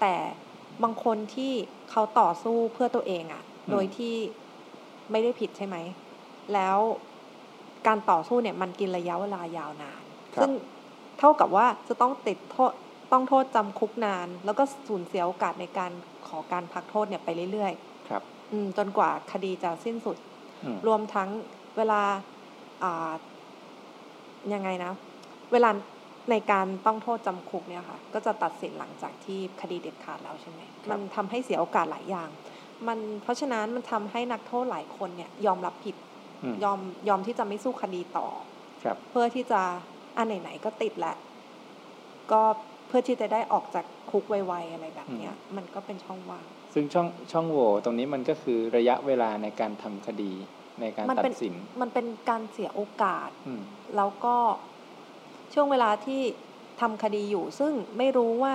[0.00, 0.14] แต่
[0.82, 1.52] บางคนที่
[1.90, 4.14] เขาต่อสู้เพื่อตัวเองอะ่ะ โดยที่
[5.10, 5.76] ไม่ได้ผิดใช่ไหม
[6.54, 6.78] แล้ว
[7.86, 10.02] การต่อสู้เนี่ยมันกินระยะเวลายาวนาน
[10.34, 10.50] ครับซึ่ง
[11.18, 12.72] เท่ากับว่าจะต้องติดโทษ
[13.12, 15.92] ต้องโทษจำคุกนาน แล้วก็สูญเสียโอกาสในการ
[16.28, 17.72] ขอการพักโทษเนี่ยไปเรื่อย
[18.08, 20.16] ครับๆอืมจนกว่าคดีจะสิ้นสุด
[20.64, 21.28] อืมรวมทั้ง
[21.76, 22.00] เวลา
[22.82, 23.12] อ่า
[24.54, 24.92] ยังไงนะ
[25.52, 25.70] เวลา
[26.30, 30.60] ในการต้องโทษจำคุกเนี่ยค่ะ ก็จะตัดสินหลังจากที่คดีเด็ดขาดแล้วใช่ไหม
[30.90, 32.28] มันทำให้เสียโอกาสหลายอย่าง
[32.88, 35.96] มันเพราะฉะนั้นมันทำให้นักโทษหลายคนเนี่ย ยอมรับผิด
[36.42, 38.26] อืมยอมยอมที่จะไม่สู้คดีต่อ
[38.82, 39.60] ครับ เพื่อที่จะ
[40.16, 41.16] อันไหนๆก็ติดแล้ว
[42.32, 42.42] ก็
[42.88, 50.32] เพื่อที่จะได้ออกจากคุกไวๆอะไรแบบเนี้ย มันก็เป็นช่องว่างซึ่งช่องช่องโหว่ตรงนี้มันก็คือระยะเวลาในการทำคดี
[50.80, 53.62] ในการมันตัเป็ดนสิน มันเป็นการเสียโอกาสอืม
[53.96, 54.36] แล้วก็
[55.54, 56.22] ช่วงเวลาที่
[56.80, 58.54] ทำคดีอยู่ ซึ่งไม่รู้ว่า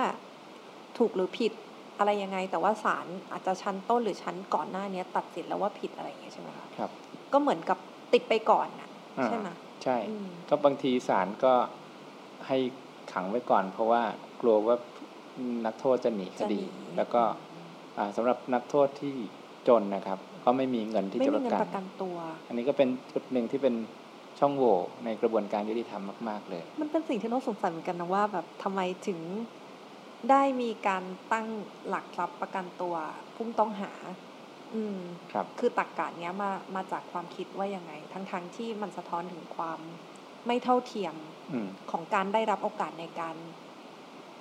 [0.98, 1.52] ถูกหรือผิด
[1.98, 6.90] อะไรยังไง แต่ว่าศาลอาจจะชั้นต้นหรือชั้นก่อนหน้าเนี้ยตัดสินแล้วว่าผิดอะไรอย่างเงี้ยใช่ไหมคะครับ
[7.32, 7.78] ก็เหมือนกับ
[8.12, 9.48] ติดไปก่อนน่ะอ่าใช่ไหม
[9.82, 11.52] ใช่อืมก็บางทีศาลก็
[12.46, 12.58] ให้
[13.12, 14.02] ขังไว้ก่อน เพราะว่า
[14.40, 14.76] กลัวว่า
[15.66, 17.22] นักโทษจะหนีคจะหดีนีแล้วก็
[17.98, 19.14] อ่าสำหรับนักโทษที่
[19.68, 22.16] จนนะครับ ก็ไม่มีเงินที่ไม่จะมีประเงินกันประกันตัว
[22.48, 23.74] อันนี้ก็เป็นจุดหนึ่งที่เป็น
[24.38, 29.18] ช่องโหว่ในกระบวนการยุติธรรมมาก ๆ เลย มันเป็นสิ่งที่น่าสงสัยเหมือนกันนะว่าแบบทำไมถึง
[30.30, 31.46] ได้มีการตั้ง
[31.88, 32.94] หลักทรัพย์ประกันตัว
[33.34, 33.92] ผู้ต้องหา
[34.74, 34.98] อืม
[35.32, 39.80] ครับ คือตักกะเนี้ยมามาจากความคิดว่ายังไง ทั้งๆทที่มันสะท้อนถึงความ
[40.46, 41.14] ไม่เท่าเทียม
[41.52, 43.36] อืมของการได้รับโอกาสในการ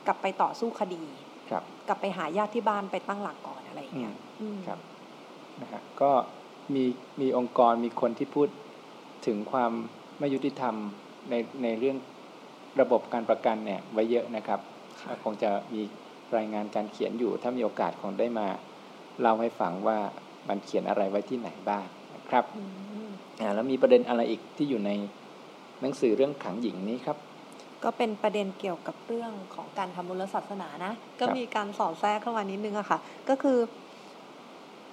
[0.07, 1.03] กลับไปต่อสู้คดี
[1.49, 4.79] ครับ กลับไปหาญาติที่บ้านไปตั้งหลักก่อนอะไรอย่างเงี้ยอืมครับ
[5.61, 6.11] นะฮะก็
[6.73, 6.83] มี
[7.21, 8.49] มีองค์กรมีคนที่พูด
[9.25, 9.71] ถึงความ
[10.19, 10.75] ไม่ยุติธรรม
[11.29, 11.97] ในในเรื่อง
[12.81, 14.59] ระบบการประกันเนี่ยไว้เยอะนะครับ
[15.01, 15.81] ค่ะคงจะมี
[16.37, 18.47] รายงานการเขียนอยู่ ถ้ามีโอกาสคงได้มา
[19.21, 19.97] เล่าให้ฟังว่า
[20.49, 22.63] มันเขียนอะไรไว้ที่ไหนบ้างนะครับอื
[23.07, 23.09] ม
[23.41, 24.91] อ่าแล้วมีประเด็นอะไรอีกที่อยู่ใน
[25.81, 27.17] หนังสือเรื่องขังหญิงนี้ครับ
[27.83, 33.57] ก็เป็นประเด็นเกี่ยวกับเรื่องของการทำบุญศาสนานะ ก็มีการสอดแทรกเข้ามานิดนึงอะค่ะ ก็คือ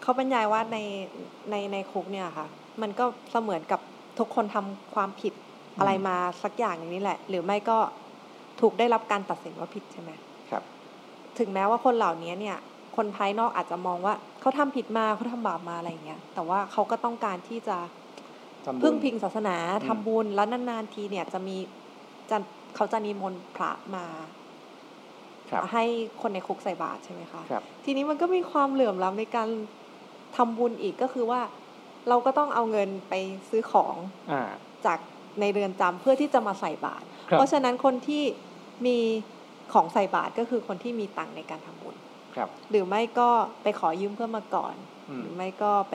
[0.03, 0.79] เขาบรรยายว่าใน
[1.51, 2.47] ในในคุกเนี่ยค่ะ
[2.83, 3.81] มันก็เสมือนกับ
[4.19, 5.33] ทุกคนทำความผิด
[5.79, 7.79] อะไรมาสักอย่างอย่างนี้แหละ หรือไม่ก็
[8.61, 10.11] ถูกได้รับการตัดสินว่าผิดใช่ไหม
[10.51, 10.63] ครับ
[11.39, 12.57] ถึงแม้ว่าคนเหล่านี้เนี่ย
[12.97, 17.77] คนภายนอกอาจจะมองว่าเขาทำผิดมาเขาทำบาปมาอะไรเงี้ย แต่ว่าเขาก็ต้องการที่จะ
[18.67, 21.57] ทำบุญพึ่งพิงศาสนาอืมทำบุญแล้วนานๆทีเนี่ยจะมี
[22.31, 22.37] จะ
[22.77, 24.07] เขาจะนิมนต์พระมา
[25.51, 25.85] ครับให้
[26.21, 29.49] คนในคุกใส่บาตรใช่ไหมคะครับทีนี้มันก็มีความเหลื่อมล้ำในการ
[30.37, 31.41] ทำบุญอีกก็คือว่า
[32.09, 33.15] เราก็ต้องเอาเงินไป
[33.49, 33.97] ซื้อของ
[34.31, 34.51] อ่า
[34.87, 34.99] จาก
[35.41, 38.23] ในเรือนจำเพื่อที่จะมาใส่บาตรครับ เพราะฉะนั้นคนที่
[38.87, 38.99] มี
[39.73, 41.97] ของใส่บาตรก็คือคนที่มีตังค์ในการทำบุญ
[42.35, 43.29] ครับ หรือไม่ก็
[43.63, 44.75] ไปขอยืมเพื่อนมาก่อน
[45.09, 45.95] อืหมรือไม่ก็ไป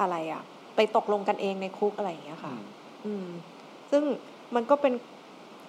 [0.00, 0.42] อะไรอะ
[0.76, 2.66] ไปตกลงกันเองในคุกอะไรอย่างเงี้ยค่ะ อืม
[3.06, 3.28] อืม
[3.90, 4.02] ซึ่ง
[4.54, 4.92] มันก็เป็น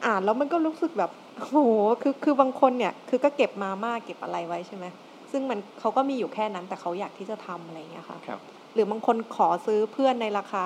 [0.06, 1.58] อ่านแล้วมันก็รู้สึกแบบโอ้โห
[2.02, 4.86] คือคือบางคนเนี่ย คือก็เก็บมาม่าเก็บอะไรไว้ใช่ไหม
[5.32, 8.40] ซึ่งมันเขาก็มีอยู่แค่นั้นแต่เขาอยากที่จะทำอะไรอย่างเงี้ยค่ะครับ
[8.74, 10.66] หรือบางคนขอซื้อเพื่อนในราคา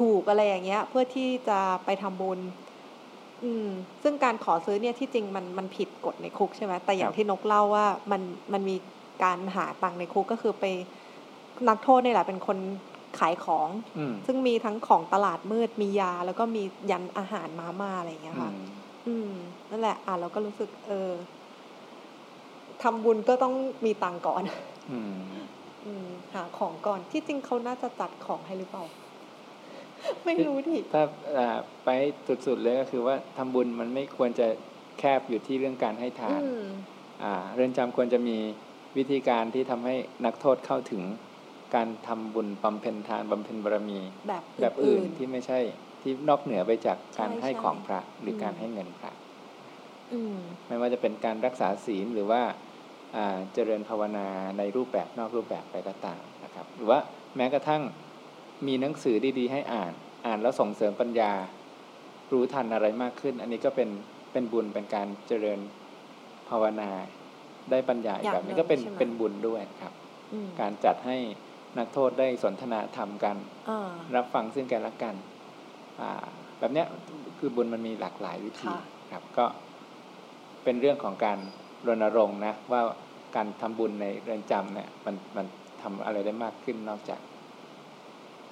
[0.00, 2.40] ถูกอะไรอย่างเงี้ย เพื่อที่จะไปทำบุญ
[3.44, 3.68] อืม
[4.02, 8.22] ซึ่งการขอซื้อเนี่ยที่จริงมันมันผิดกฎในคุกใช่ไหมแต่อย่าคงรับที่นกเล่าว่ามัน
[8.52, 8.76] มันมี
[9.24, 10.64] การหาตังค์ในคุกก็คือไป
[11.68, 12.58] นักโทษนี่แหละเป็นคน
[13.18, 18.56] ขายของอืมซึ่งมีทั้งของตลาดมืดมียา แล้วก็มียันอาหารมาม่าอะไรอย่างเงี้ยอืค่ะม
[19.06, 19.30] อืม
[19.70, 21.10] นั่นแหละ อ่านเราก็รู้สึก เออ
[22.82, 24.42] ทำบุญก็ต้องมีตังค์ก่อน
[24.90, 25.16] อืม
[25.86, 28.84] อืมหาของก่อนที่จริงเขาน่าจะจัดของให้หรือเปล่า
[30.24, 31.02] ไม่รู้ดิถ้า
[31.36, 31.90] อ่าไป
[32.46, 34.46] สุดๆเลยก็คือว่าทำบุญมันไม่ควรจะ
[34.98, 36.66] แคบอยู่ที่เรื่องการให้ทานอืม
[37.22, 38.36] อ่าเรือนจำควรจะมี
[38.96, 41.02] วิธีการที่ทำให้นักโทษเข้าถึง
[41.74, 45.58] การทำบุญบำเพ็ญทานบำเพ็ญบารมี แบบแบบอื่นที่ไม่ใช่
[46.02, 49.12] ที่นอกเหนือไปจากการใช่ให้ใช่ของพระหรืออมการให้เงินพระ
[50.12, 50.36] อืม
[50.68, 52.42] ไม่ว่าจะเป็นการรักษาศีลหรือว่า
[53.16, 54.26] อ่าเจริญภาวนา
[54.58, 56.98] ในรูปแบบนอกรูปแบบไปก็ตามนะครับ หรือว่า
[57.36, 57.82] แม้กระทั่ง
[58.66, 59.92] มีหนังสือดีๆ ให้อ่าน
[60.26, 61.32] อ่านแล้วส่งเสริมปัญญา
[62.32, 63.88] รู้ทันอะไรมากขึ้น อันนี้ก็เป็น
[64.32, 65.60] เป็นบุญเป็นการเจริญ
[66.48, 66.90] ภาวนา
[67.70, 69.92] ได้ปัญญาอีอกย่างแบบนี้หนึ่งก็เป็นใช่ไหมเป็นบุญด้วยครับ
[70.32, 71.16] อืมการจัดให้
[71.78, 73.36] นักโทษได้สนทนาธรรมกัน
[73.68, 75.14] อ่ารับฟังซึ่งกันและกัน
[76.00, 76.24] อ่า
[76.58, 76.86] แบบเนี้ย
[77.38, 78.80] คือบุญมันมีหลากหลายวิธีค่ะ
[79.12, 79.44] ครับ ก็
[80.64, 81.38] เป็นเรื่องของการ
[81.86, 82.82] รณรงค์นะว่า
[83.36, 85.46] การทำบุญในเรือนจำเนี่ยมันมัน
[85.82, 87.20] ทำอะไรได้มากขึ้นนอกจาก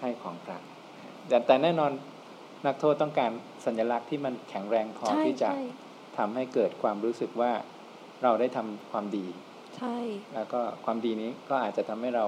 [0.00, 0.58] ให้ของพระ
[1.28, 1.92] แต่แต่แน่นอน
[2.66, 3.30] นักโทษต้องการ
[3.66, 5.64] สัญลักษณ์ที่มันแข็งแรงพอใช่ที่จะใช่
[6.18, 7.52] ทำให้เกิดความรู้สึกว่า
[8.22, 9.26] เราได้ทำความดี
[9.76, 9.96] ใช่
[10.34, 12.26] แล้วก็ความดีนี้ก็อาจจะทำให้เรา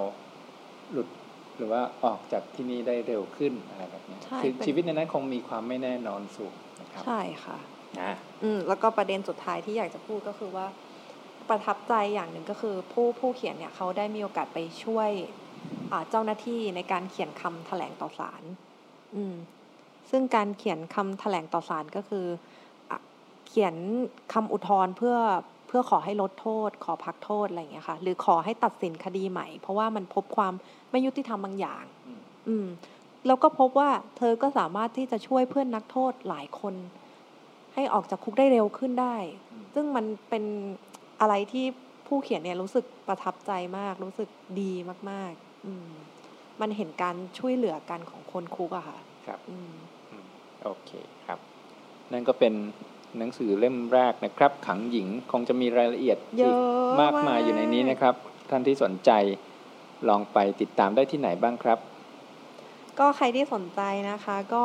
[0.92, 1.08] หลุด
[1.56, 7.58] หรือว่าออกจากที่นี่ได้เร็วขึ้นอะไรแบบเนี้ยใช่คือเป็นชีวิตในนั้นคงมีความไม่แน่นอนสูงนะครับ ใช่ค่ะ
[8.00, 10.66] นะอืมแล้วก็ประเด็นสุดท้ายที่อยากจะพูดก็คือว่า
[11.48, 15.47] ประทับใจอย่างหนึ่งก็คือผู้ผู้เขียนเนี่ยเขาได้มีโอกาสไปช่วยอ่า
[16.10, 18.44] เจ้าหน้าที่ในการเขียนคำแถลงต่อศาล
[19.14, 19.34] อืม
[20.10, 22.26] ซึ่งการเขียนคำแถลงต่อศาลก็คือ
[22.90, 22.98] อะ
[23.46, 23.76] เขียน
[24.32, 25.16] คำอุทธรณ์เพื่อ
[25.66, 30.52] เพื่อขอให้ลดโทษ ขอพักโทษอะไรอย่างเงี้ยค่ะ หรือขอให้ตัดสินคดีใหม่ เพราะว่ามันพบความ
[30.90, 32.66] ไม่ยุติธรรมบางอย่าง อืมอืม
[33.26, 36.74] แล้วก็พบว่าเธอก็สามารถที่จะช่วยเพื่อนนักโทษหลายคน
[37.74, 39.16] ให้ออกจากคุกได้เร็วขึ้นได้
[39.50, 40.44] อืมซึ่งมันเป็น
[41.20, 41.64] อะไรที่
[42.06, 44.28] ผู้เขียนเนี่ยรู้สึกประทับใจมาก รู้สึก
[44.60, 44.72] ดี
[45.10, 45.47] มากๆอื
[45.86, 45.90] ม
[46.60, 49.70] มันเห็นการช่วยเหลือกันของคนคุกอะค่ะ ครับอืม
[50.10, 50.26] อืม
[50.64, 50.90] โอเค
[51.26, 51.38] ครับ
[52.12, 52.54] นั่นก็เป็น
[53.18, 58.14] หนังสือเล่มแรกนะครับ ขังหญิงคงจะมีรายละเอียดเยอีกอะมากมายอยู่ในนี้นะครับ
[58.50, 59.10] ท่านที่สนใจ
[60.08, 61.78] ลองไปติดตามได้ที่ไหนบ้างครับ
[62.98, 64.64] ก็ใครที่สนใจนะคะก็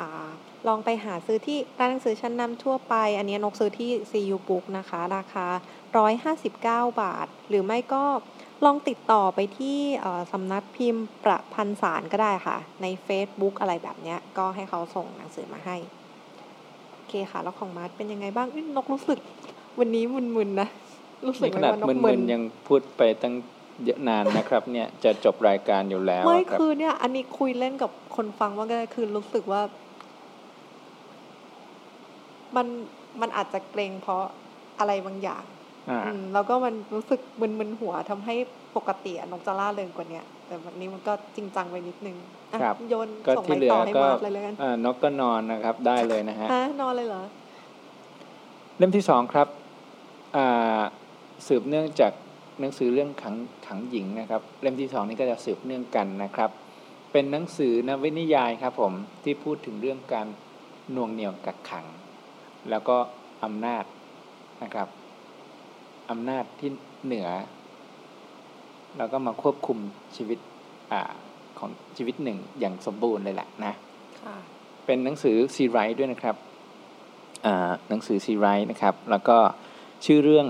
[0.00, 0.28] อ่า
[0.68, 5.46] ลองไปหาซื้อที่ร้านหนังสือชั้นนำทั่วไป อันนี้นกซื้อที่ CU Book นะคะ ราคา
[6.24, 8.04] 159 บาท หรือไม่ก็
[8.64, 15.76] ลองติดต่อไปที่เอ่อสำนักพิมพ์ประพันธ์สารก็ได้ค่ะ ใน Facebook อะไรแบบเนี้ยก็ให้เขาส่งหนังสือมาให้
[16.92, 19.18] โอเคค่ะ แล้วของมาร์ทเป็นยังไงบ้างอุ๊ยนกรู้สึก
[19.78, 20.04] วันนี้
[20.36, 20.68] มึนๆนะ
[21.26, 23.34] รู้สึกนี่ขเลยนาดว่านกมึมึนนๆยังพูดไปตั้ง
[23.84, 29.62] เยอะนานนะครับ เนี่ยจะจบรายการอยู่แล้วไม่ครับคือเนี่ย อันนี้คุยเล่นกับคนฟังว่าก็ได้คือรู้สึกว่า
[32.56, 32.66] มัน
[33.20, 34.22] มันอาจจะเกรงเพราะ
[34.78, 35.55] อะไรบางอย่างอ่าอืม
[36.34, 38.34] แล้วก็มันรู้สึกมึนๆหัวทำให้
[38.76, 42.16] ปกติอะนกจะล่าเริงกว่าเนี้ยแต่วันนี้มันก็จริงจังไปนิดนึง
[42.52, 47.22] อะครับโยนก็ส่งที่ไม้เหลือต่อให้ก็มาร์ทเลยแล้วกันอ่านกก็นอนนะครับได้เลยนะฮะฮะนอนเลยเหรอ
[48.78, 49.48] เล่มที่สองครับ
[50.36, 50.80] อ่า
[51.46, 52.12] สืบเนื่องจาก
[52.60, 53.34] หนังสือเรื่องขัง
[53.66, 56.50] ขังหญิงนะครับ เล่มที่สองนี้ก็จะสืบเนื่องกันนะครับ
[57.12, 58.92] เป็นหนังสือนวนิยายครับผม
[59.24, 60.26] ที่พูดถึงเรื่องการ
[60.92, 61.86] หน่วงเหนี่ยวกักขัง
[62.70, 62.96] แล้วก็
[63.44, 63.84] อำนาจ
[64.62, 64.88] นะครับ
[66.10, 66.70] อำนาจที่
[67.04, 67.28] เหนือ
[68.98, 69.78] แล้วก็มาควบคุม
[70.16, 70.38] ชีวิต
[70.92, 71.02] อา
[71.58, 73.72] ของชีวิตหนึ่งอย่างสมบูรณ์เลยแหละนะ
[74.22, 74.36] ค่ะ
[74.86, 76.36] เป็นหนังสือซีไรต์ด้วยนะครับ
[77.46, 79.38] อ่าหนังสือซีไรต์นะครับ แล้วก็
[80.04, 80.46] ชื่อเรื่อง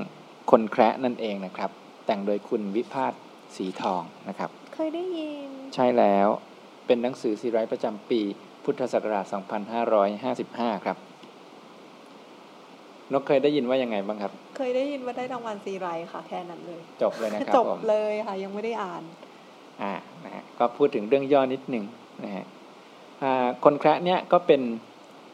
[0.50, 1.70] คนแคระนั่นเองนะครับ
[2.06, 3.12] แต่งโดยคุณวิภา
[3.56, 6.28] ส ศรีทองนะครับ เคยได้ยิน ใช่แล้ว
[6.86, 8.20] เป็นหนังสือซีไรต์ประจำปี
[8.64, 9.24] พุทธศักราช
[10.24, 10.96] 2555 ครับ
[13.12, 19.02] นกเคยได้ยินว่ายังไงบ้างครับ เคยได้ยินว่าได้รางวัลซีไรต์ค่ะ แค่นั้นเลย จบเลยนะครับจบผมเลยค่ะ ยังไม่ได้อ่าน
[19.82, 21.84] อ่านะฮะก็พูดถึงเรื่องย่อนิดหนึ่ง
[22.24, 22.44] นะฮะ
[23.22, 24.60] อ่าคนแคระเนี่ยก็เป็น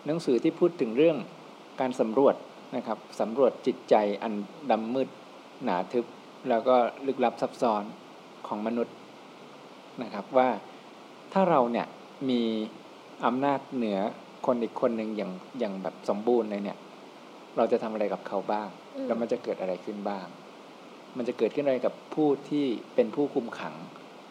[0.07, 1.17] หนังสือที่พูดถึงเรื่อง
[1.81, 2.35] การสำรวจ
[2.77, 4.33] นะครับสำรวจจิตใจอัน
[4.71, 5.09] ดำมืด
[5.65, 6.05] หนาทึบ
[6.49, 7.83] แล้วก็ลึกลับซับซ้อน
[8.47, 8.95] ของมนุษย์
[10.03, 10.49] นะครับว่า
[11.33, 11.87] ถ้าเราเนี่ย
[12.31, 12.43] มี
[13.27, 13.99] อำนาจเหนือ
[14.47, 16.79] คนอีกคนหนึ่งอย่างอย่างแบบสมบูรณ์เลยเนี่ย
[17.57, 20.27] เราจะทำอะไรกับเขาบ้างอืม แล้วมันจะเกิดอะไรขึ้นบ้าง
[21.17, 23.75] มันจะเกิดขึ้นอะไรกับผู้ที่เป็นผู้คุมขัง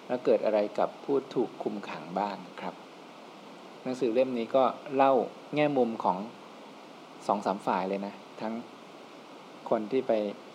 [0.08, 2.76] แล้วเกิดอะไรกับผู้ถูกคุมขังบ้างครับ
[3.84, 4.64] หนังสือเล่มนี้ก็
[4.96, 5.14] เล่า
[5.56, 6.18] แง่มุมของ
[7.28, 8.54] สองสามฝ่ายเลยนะ ทั้ง
[9.70, 10.12] คนที่ไป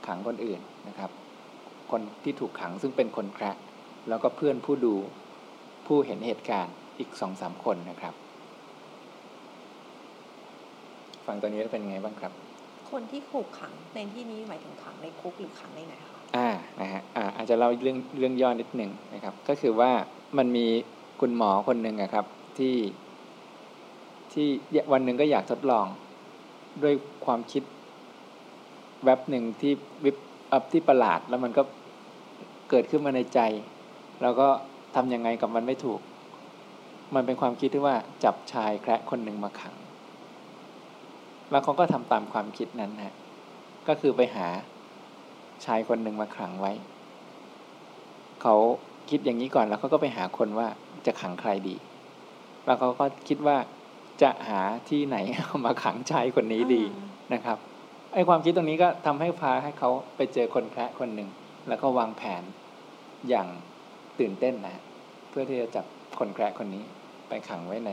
[0.06, 1.10] ขังคนอื่นนะครับ
[1.90, 3.56] คนที่ถูกขังซึ่งเป็นคนแคระ
[4.08, 4.94] แล้วก็เพื่อนผู้ดู
[5.86, 8.14] ผู้เห็นเหตุการณ์อีกสองสามคนนะครับ
[11.26, 12.45] ฟังตัวนี้แล้วเป็นไงบ้างครับ
[12.90, 16.48] คนที่ถูกขังในที่นี้หมายถึงขังในคุกหรือขังในไหนคะอ่า
[16.80, 19.90] นะฮะอ่าอาจจะเล่าเรื่องเรื่องย่อนิดหนึ่งนะครับ ก็คือว่า
[20.38, 20.66] มันมี
[21.20, 22.26] คุณหมอคนหนึ่งอะครับ
[22.58, 22.76] ที่
[24.32, 24.46] ที่
[24.92, 25.86] วันหนึ่งก็อยากทดลอง
[26.82, 26.94] ด้วย
[27.26, 27.62] ความคิด
[29.04, 29.72] แวบหนึ่งที่
[30.04, 30.16] วิบ
[30.52, 31.62] อัพที่ประหลาด แล้วมันก็
[32.70, 33.40] เกิดขึ้นมาในใจ
[34.22, 34.48] แล้วก็
[34.96, 36.00] ทำยังไงกับมันไม่ถูก
[37.14, 39.74] มันเป็นความคิดที่ว่าจับชายแคระคนหนึ่งมาขัง
[41.50, 43.14] แล้วเขาก็ทำตามความคิดนั้นฮะ
[43.88, 44.46] ก็คือไปหา
[45.64, 46.72] ชายคนหนึ่งมาขังไว้
[48.42, 48.54] เขา
[49.10, 50.68] คิดอย่างนี้ก่อนแล้วเขาก็ไปหาคนว่า
[51.06, 51.76] จะขังใครดี
[52.64, 53.56] แล้วเขาก็คิดว่า
[54.22, 56.82] จะหาที่ไหนเอามาขังชายคนนี้ดี
[57.34, 57.58] นะครับ
[58.14, 61.28] ไอ้ความคิดตรงนี้ก็ทำให้พาให้เขาไปเจอคนแคระคนหนึ่ง
[61.68, 62.42] แล้วก็วางแผน
[63.28, 63.48] อย่าง
[64.18, 64.82] ตื่นเต้นนะ
[65.30, 65.84] เพื่อที่จะจับ
[66.18, 66.84] คนแคระคนนี้
[67.28, 67.90] ไปขังไว้ใน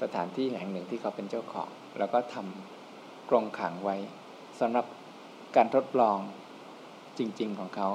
[0.00, 3.96] สถานที่แห่งหนึ่งที่เขาเป็นเจ้าของ แล้วก็ทำกรงขังไว้
[4.60, 4.86] สำหรับ
[5.56, 6.18] การทดลอง
[7.18, 7.88] จริง ๆของเขา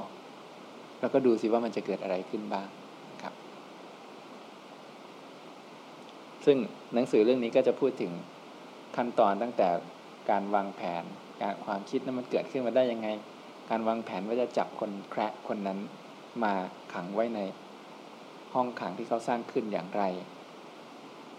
[1.00, 2.68] แล้วก็ดูสิว่ามันจะเกิดอะไรขึ้นบ้าง
[3.22, 3.34] ครับ
[6.44, 6.56] ซึ่ง
[6.94, 8.12] หนังสือเรื่องนี้ก็จะพูดถึง
[8.96, 9.68] ขั้นตอนตั้งแต่
[10.30, 11.04] การวางแผน
[11.42, 13.08] การความคิดนั้นมันเกิดขึ้นมาได้ยังไง
[13.70, 15.78] การวางแผนว่าจะจับคนแคระคนนั้น
[16.42, 16.52] มา
[16.94, 17.40] ขังไว้ใน
[18.54, 20.02] ห้องขังที่เขาสร้างขึ้นอย่างไร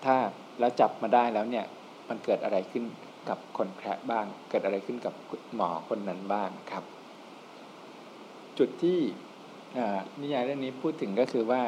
[0.06, 0.15] ถ้า
[0.60, 1.65] แล้วจับมาได้แล้วเนี่ย
[2.12, 2.84] มันเกิดอะไรขึ้น
[3.30, 5.13] กับคนแคระบ้าง เกิดอะไรขึ้นกับ
[5.56, 6.84] หมอคนนั้นบ้างครับ
[8.58, 9.00] จุดที่
[10.21, 11.62] นิยายเรื่องนี้พูดถึงก็คือว่า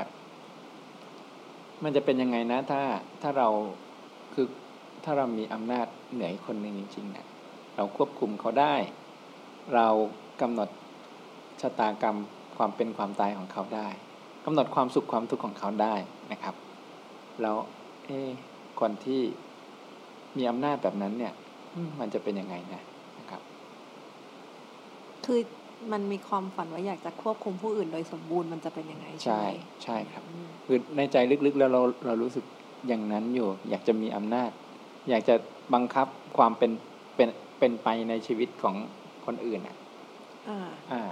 [1.83, 2.81] มันจะเป็นยังไงนะถ้า
[3.21, 3.49] ถ้าเรา
[4.33, 4.47] คือ
[5.03, 7.27] ถ้าเรามีอำนาจเหนือคนหนึ่งจริงๆเนี่ย
[7.75, 8.75] เราควบคุมเขาได้
[9.75, 9.87] เรา
[10.41, 10.69] กำหนด
[11.61, 12.17] ชะตากรรม
[12.57, 13.87] ความเป็นความตายของเขาได้
[14.45, 15.95] กำหนดความสุขความทุกข์ของเขาได้
[16.31, 16.55] นะครับ
[17.41, 17.57] แล้ว
[18.05, 18.09] เอ
[18.79, 19.21] คนที่
[20.37, 21.33] มีอำนาจแบบนั้นเนี่ย
[21.75, 22.81] อืมมันจะเป็นยังไงนะ
[23.19, 23.41] นะครับ
[25.25, 25.39] คือ
[25.91, 32.45] มันมีความฝันว่าอยากจะควบคุมผู้อื่นโดยสมบูรณ์มันจะเป็นยังไงใช่ใช่ไหมใช่ครับอืมคือในใจลึกๆแล้วเราเรารู้สึก
[32.87, 34.51] อย่างนั้นอยู่ อยากจะมีอำนาจ
[35.09, 35.35] อยากจะ
[35.73, 36.71] บังคับความเป็น
[37.15, 38.75] เป็นเป็นไปในชีวิตของ
[39.25, 39.75] คนอื่นอะ
[40.49, 41.03] อ่าอ่า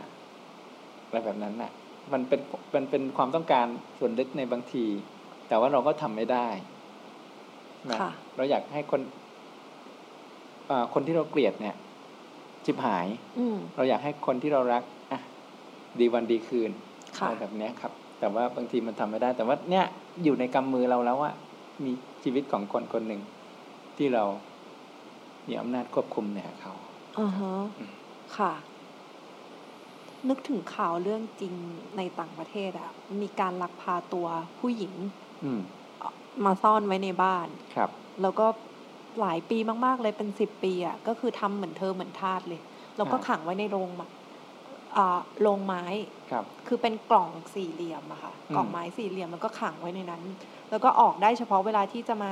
[1.05, 1.71] อะไรแบบนั้นน่ะ
[2.13, 2.39] มันเป็น
[2.75, 3.67] มันเป็นความต้องการ
[3.99, 4.86] ส่วนลึกในบางที
[5.47, 6.47] แต่ว่าเราก็ทำไม่ได้
[7.89, 9.02] นะค่ะเราอยากให้คน
[10.70, 11.76] อ่าคนที่เราเกลียดเนี่ย
[12.65, 15.20] จิบหายอืมเราอยากให้คนที่เรารักอะ
[16.00, 16.72] ดีวันดีคืน
[17.17, 19.86] ค่ะอะไรแบบเนี้ยครับ แต่ว่าบางทีมันทำไม่ได้ แต่ว่าเนี่ย
[20.24, 21.32] อยู่ในกำมือเราแล้วว่า
[21.86, 21.91] มี
[22.24, 23.22] ชีวิตของคนคนหนึ่ง
[23.98, 24.24] ที่เรา
[25.48, 26.74] มีอำนาจควบคุมเหนือเขา
[27.20, 27.94] อ่าฮะอืม
[28.38, 28.52] ค่ะ
[30.30, 31.54] นึกถึงข่าวเรื่องจริง
[31.98, 32.91] ในต่างประเทศอะ
[33.22, 34.28] มีการลักพาตัว
[34.60, 34.94] ผู้หญิง
[35.44, 35.52] อื
[36.46, 37.89] มมาซ่อนไว้ในบ้านครับ
[38.22, 38.48] แล้วก็
[39.20, 42.62] หลายปีมาก ๆ เลยเป็นสิบปีอะก็คือทำเหมือนเธอเหมือนทาสเลย
[42.98, 44.10] แล้วก็อ่าขังไว้ในโรงมะ
[44.96, 45.84] อ่าโรงไม้
[46.30, 50.24] ครับ คือเป็นกล่องสี่เหลี่ยมอะค่ะอืมกล่องไม้สี่เหลี่ยมแล้วก็ขังไว้ในนั้น
[50.70, 52.32] แล้วก็ออกได้เฉพาะเวลาที่จะมา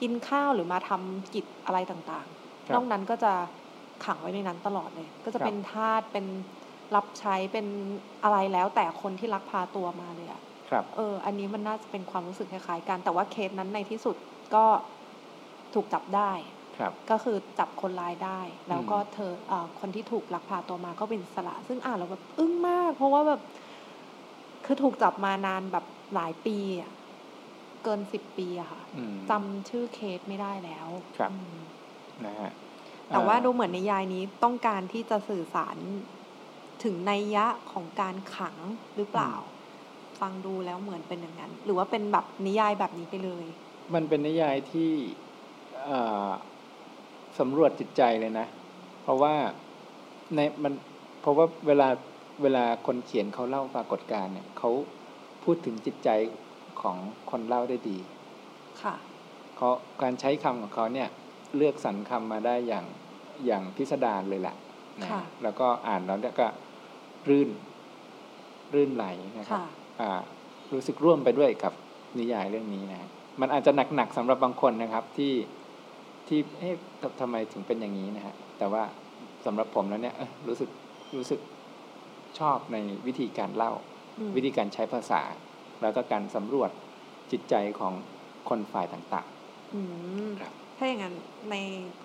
[0.00, 2.28] กินข้าวหรือมาทำกิจอะไรต่าง
[2.68, 3.32] ครัๆบนอกนั้นก็จะ
[4.04, 6.26] ขังไว้ในนั้นตลอดเลย ก็จะครับเป็นทาสเป็น
[6.94, 7.66] รับใช้เป็น
[8.22, 10.47] อะไรแล้วแต่คนที่ลักพาตัวมาเลยอะครับ
[10.94, 14.16] เออ อันนี้มันน่าจะเป็นความรู้สึกคล้ายๆกัน แต่ว่าเคสนั้นในที่สุด
[14.54, 14.66] ก็
[15.74, 16.32] ถูกจับได้
[16.76, 23.40] ครับก็คือจับคนร้ายได้ แล้วก็อืมเธอเออคนที่ถูกลักพาตัวมาก็เป็นอิสระซึ่งอ่านแล้วแบบอึ้งมาก เพราะว่าแบบ
[24.64, 26.92] คือถูกจับมานานแบบหลายปีอะ
[27.84, 31.54] เกินสิบปีอะค่ะอืมจำชื่อเคสไม่ได้แล้วครับอืม
[32.24, 32.50] นะฮะ
[33.10, 35.76] แต่ว่าอ่ดูเหมือนในยายนี้ต้องการที่จะสื่อสาร
[36.84, 38.56] ถึงนัยยะของการขัง
[38.96, 39.34] หรือเปล่า
[40.20, 43.44] ฟังดูแล้วเหมือนเป็นอย่างนั้น หรือว่าเป็นแบบนิยายแบบนี้ไปเลย
[43.94, 44.90] มันเป็นนิยายที่
[47.38, 48.46] สำรวจจิตใจเลยนะ
[49.02, 49.34] เพราะว่า
[50.34, 50.72] ในมัน
[51.20, 51.88] เพราะว่าเวลา
[52.42, 54.70] เวลาคนเขียนเขาเล่าปรากฏการณ์เนี่ยเขา
[55.44, 56.08] พูดถึงจิตใจ
[56.80, 56.96] ของ
[57.30, 57.98] คนเล่าได้ดี
[58.82, 58.94] ค่ะ
[59.56, 59.68] เขา
[60.02, 61.08] การใช้คำของเขาเนี่ย
[61.56, 62.86] เลือกสรรคำมาได้อย่าง
[63.46, 64.56] อย่างพิสดารเลยแหละ
[65.02, 65.08] นะ
[65.42, 66.46] แล้วก็อ่านแล้วก็
[67.28, 67.50] รื่น
[68.74, 69.04] รื่นไหล
[69.38, 69.60] นะครับ
[70.72, 71.72] รู้สึกร่วมไปด้วยกับ
[72.18, 73.08] นิยายเรื่องนี้นะ
[73.40, 75.32] มันอาจจะหนักๆสำหรับบางคนนะครับที่
[76.28, 76.74] ที่เอ๊ะ
[77.20, 78.82] ทำไมถึงเป็นอย่างนี้นะฮะแต่ว่า
[79.46, 80.16] สำหรับผมแล้วเนี่ย
[80.48, 80.70] รู้สึก
[81.16, 81.40] รู้สึก
[82.38, 83.72] ชอบในวิธีการเล่า
[84.36, 85.22] วิธีการใช้ภาษา
[85.82, 86.70] แล้วก็การสำรวจ
[87.30, 87.92] จิตใจของ
[88.48, 91.14] คนฝ่ายต่างๆครับถ้าอย่างนั้น
[91.50, 91.56] ใน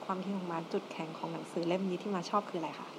[0.05, 2.89] ความคิดของมาจุดแข็งของหนังสือเล่มนี้ที่มาชอบคืออะไรคะ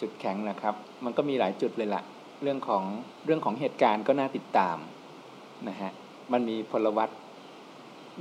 [0.00, 2.02] จุดแข็งนะครับ มันก็มีหลายจุดเลยละ่ะ
[2.42, 2.84] เรื่องของ
[3.24, 4.76] เรื่องของเหตุการณ์ก็น่าติดตาม
[5.68, 5.90] นะฮะ
[6.32, 7.10] มันมีพลวัต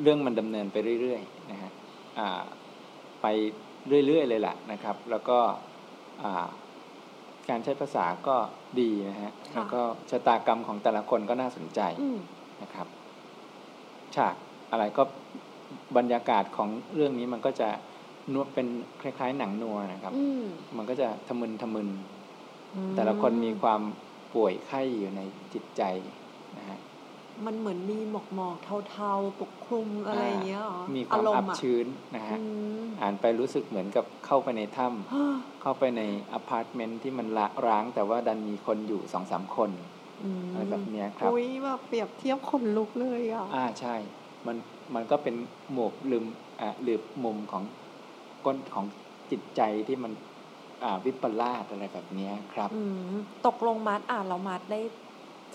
[0.01, 1.71] เรื่องมันดำเนินไปเรื่อยๆนะฮะ
[3.21, 3.25] ไป
[4.07, 5.37] เรื่อยๆเลยแหละนะครับ แล้วก็
[7.49, 8.35] การใช้ภาษาก็
[8.79, 11.81] ดีนะฮะแล้วก็ชะตากรรมของแต่ละคนก็น่าสนใจ
[12.61, 12.87] นะครับ
[14.15, 14.35] ฉาก
[14.71, 15.03] อะไรก็
[15.97, 17.69] บรรยากาศของเรื่องนี้มันก็จะ
[18.33, 18.67] noir เป็น
[19.01, 20.13] คล้าย ๆ หนัง noir นะครับ
[20.77, 21.89] มันก็จะทะมึนทะมึน
[22.95, 23.81] แต่ละคนมีความ
[24.33, 25.21] ป่วยไข้อยู่ใน
[25.53, 25.81] จิตใจ
[26.57, 26.79] นะฮะ
[27.45, 28.55] มันเหมือนมีหมอกหมอก
[28.89, 31.85] เทาๆ ปกคลุมอะไรอย่างเงี้ยหรอมีความอับชื้น
[32.15, 32.37] นะฮะ
[33.01, 36.01] อ่านไปรู้สึกเหมือนกับเข้าไปในถ้ำเข้าไปใน
[36.33, 39.71] อพาร์ตเมนต์ที่มันรกร้าง แต่ว่าดันมีคนอยู่สองสามคน
[40.51, 43.95] อะไรแบบเนี้ยครับอุ้ยแบบเปรียบเทียบขนลุกเลยอะอ่าใช่
[44.47, 44.57] มัน
[44.95, 45.35] มันก็เป็น
[45.73, 46.25] หมวกลืม
[46.61, 47.63] อ่าหรือมุมของ
[48.45, 48.85] ก้นของ
[49.31, 50.23] จิตใจที่มันอ่า
[51.05, 52.69] วิปลาสอะไรแบบนี้ครับ
[53.47, 54.79] ตกลงมาร์อ่านแล้วมาร์ได้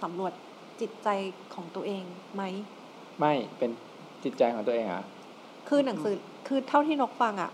[0.03, 0.33] สำรวจ
[0.81, 1.09] จิตใจ
[1.55, 2.05] ของตัวเอง
[2.35, 2.43] ไหม
[3.19, 3.71] ไม่เป็น
[4.25, 5.05] จิตใจของตัวเองอะ
[5.69, 6.17] คือหนังสือ
[6.49, 7.51] คือเท่าที่นกฟังอะ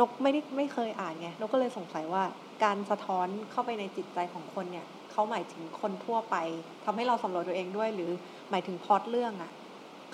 [0.00, 2.22] นกไม่ได้ไม่เคยอ่านไงนกก็เลยสงสัยว่า
[2.64, 6.36] การสะท้อนเข้าไปในจิตใจของคนเนี่ยเขาหมายถึงคนทั่วไป
[6.84, 8.10] ทำให้เราสำรวจตัวเองด้วย หรือ
[8.50, 9.52] หมายถึงพอดเรื่องอะ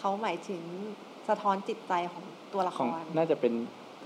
[0.00, 0.62] เขาหมายถึง
[1.28, 3.52] สะท้อนจิตใจของตัวละคร น่าจะเป็น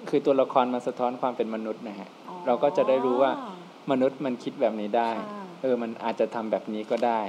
[0.08, 2.08] คือตัวละครมาสะท้อนความเป็นมนุษย์นะฮะ
[2.46, 3.32] เราก็จะได้รู้ว่า
[3.90, 5.10] มนุษย์มันคิดแบบนี้ได้
[5.62, 7.20] เออมันอาจจะทำแบบนี้ก็ได้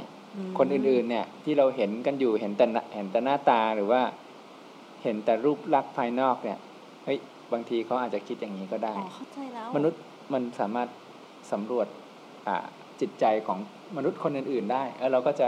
[0.57, 4.01] คนอื่นๆเนี่ยที่เราเห็นกันอยู่เห็นแต่เห็นแต่หน้าตาหรือว่า
[5.03, 6.57] เห็นแต่รูปลักษณ์ภายนอกเนี่ย
[7.05, 7.17] เฮ้ย
[7.53, 10.01] บางทีเขาอาจจะคิดอย่างนี้ก็ได้เข้าใจแล้วมนุษย์
[10.33, 10.89] มันสามารถ
[11.51, 11.87] สำรวจ
[12.47, 12.57] อ่า
[13.01, 13.59] จิตใจของ
[13.97, 15.47] มนุษย์คนอื่น ๆ ได้แล้วเราก็จะ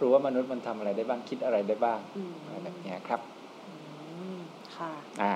[0.00, 1.98] รู้ว่ามนุษย์มันทำอะไรได้บ้างคิดอะไรได้บ้าง
[2.44, 3.20] อะไรแบบนี้ครับ
[4.76, 5.34] ค่ะอ่า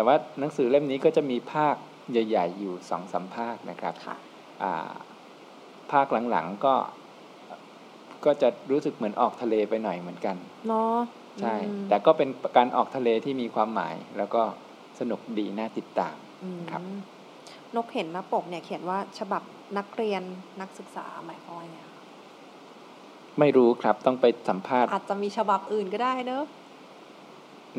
[0.00, 1.76] แต่ว่าหนังสือเล่มนี้ก็จะมีภาค
[2.10, 3.94] ใหญ่ ๆ อยู่สองสามภาคนะครับ
[4.62, 4.92] อ่า
[5.92, 6.74] ภาคหลังๆก็
[8.24, 10.36] ก็จะรู้สึกเหมือนออกทะเลไปหน่อยเหมือนกัน
[10.68, 10.98] เนาะ
[11.40, 11.54] ใช่
[11.88, 14.42] แต่ก็เป็นการออกทะเลที่มีความหมาย แล้วก็
[15.00, 16.16] สนุกดีน่าติดตาม
[16.70, 16.82] ครับ
[17.76, 19.42] นกเห็นหน้าปกเนี่ยเขียนว่าฉบับ
[19.78, 20.22] นักเรียน
[20.60, 21.80] นักศึกษาหมายความว่าไง
[23.38, 26.44] ไม่รู้ครับต้องไปสัมภาษณ์ อาจจะมีฉบับอื่นก็ได้เนอะ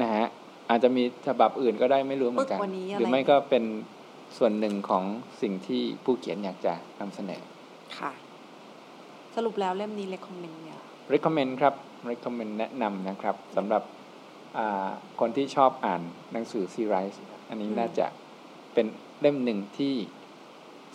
[0.02, 0.28] นะฮะ
[0.72, 2.60] อาจจะมีฉบับอื่นก็ได้ไม่รู้เหมือนกัน
[3.00, 3.64] หรือไม่ก็เป็น
[4.38, 5.04] ส่วนหนึ่งของ
[5.42, 7.42] สิ่งที่ผู้เขียนอยากจะนำเสนอ
[7.98, 8.12] ค่ะ
[9.36, 10.80] สรุปแล้วเล่มนี้ recommend เนี่ย
[11.14, 11.74] recommend ครับ
[12.12, 13.84] recommend แนะนำนะครับสำหรับ
[15.20, 18.08] คนที่ชอบอ่านหนังสือซีไรส์อันนี้น่าจะ
[18.74, 18.86] เป็น
[19.22, 19.94] เล่มหนึ่งที่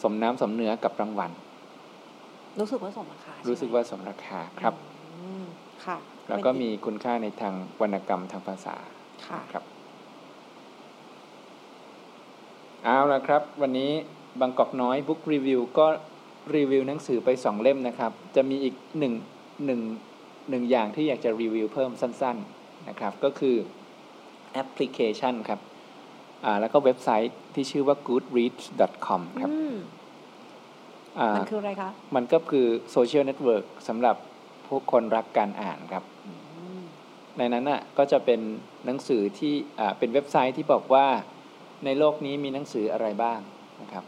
[0.02, 1.30] สมน้ำสมเนื้อกับรางวัล
[2.60, 4.74] รู้สึกว่าสมราคา รู้สึกว่าสมราคาครับ
[5.86, 5.96] ค่ะ
[6.28, 8.76] แล้วก็มีคุณค่าในทางวรรณกรรมทางภาษา
[9.26, 9.64] ค่ะครับ
[12.85, 13.92] เอาละครับ วันนี้
[14.40, 15.87] บางกอกน้อยบุ๊กรีวิวก็
[16.57, 19.14] รีวิวหนังสือไปสองเล่มนะครับ จะมีอีกหนึ่ง
[19.66, 19.80] หนึ่ง
[20.51, 23.57] หนึ่งอย่างที่อยากจะรีวิวเพิ่มสั้น ๆนะครับ ก็คือ
[24.53, 25.61] แอปพลิเคชันครับ
[26.45, 29.53] อ่าแล้วก็เว็บไซต์ที่ชื่อว่า goodreads.com ครับ
[31.36, 34.16] มันคืออะไรคะ มันก็คือโซเชียลเน็ตเวิร์กสำหรับ
[34.68, 36.05] พวกคนรักการอ่านครับ
[37.39, 38.41] ในนั้นน่ะก็จะเป็น
[38.87, 41.07] หนังสือที่อ่าเป็นเว็บไซต์ที่บอกว่า
[41.84, 43.41] ในโลกนี้มีหนังสืออะไรบ้าง
[43.82, 44.05] นะครับ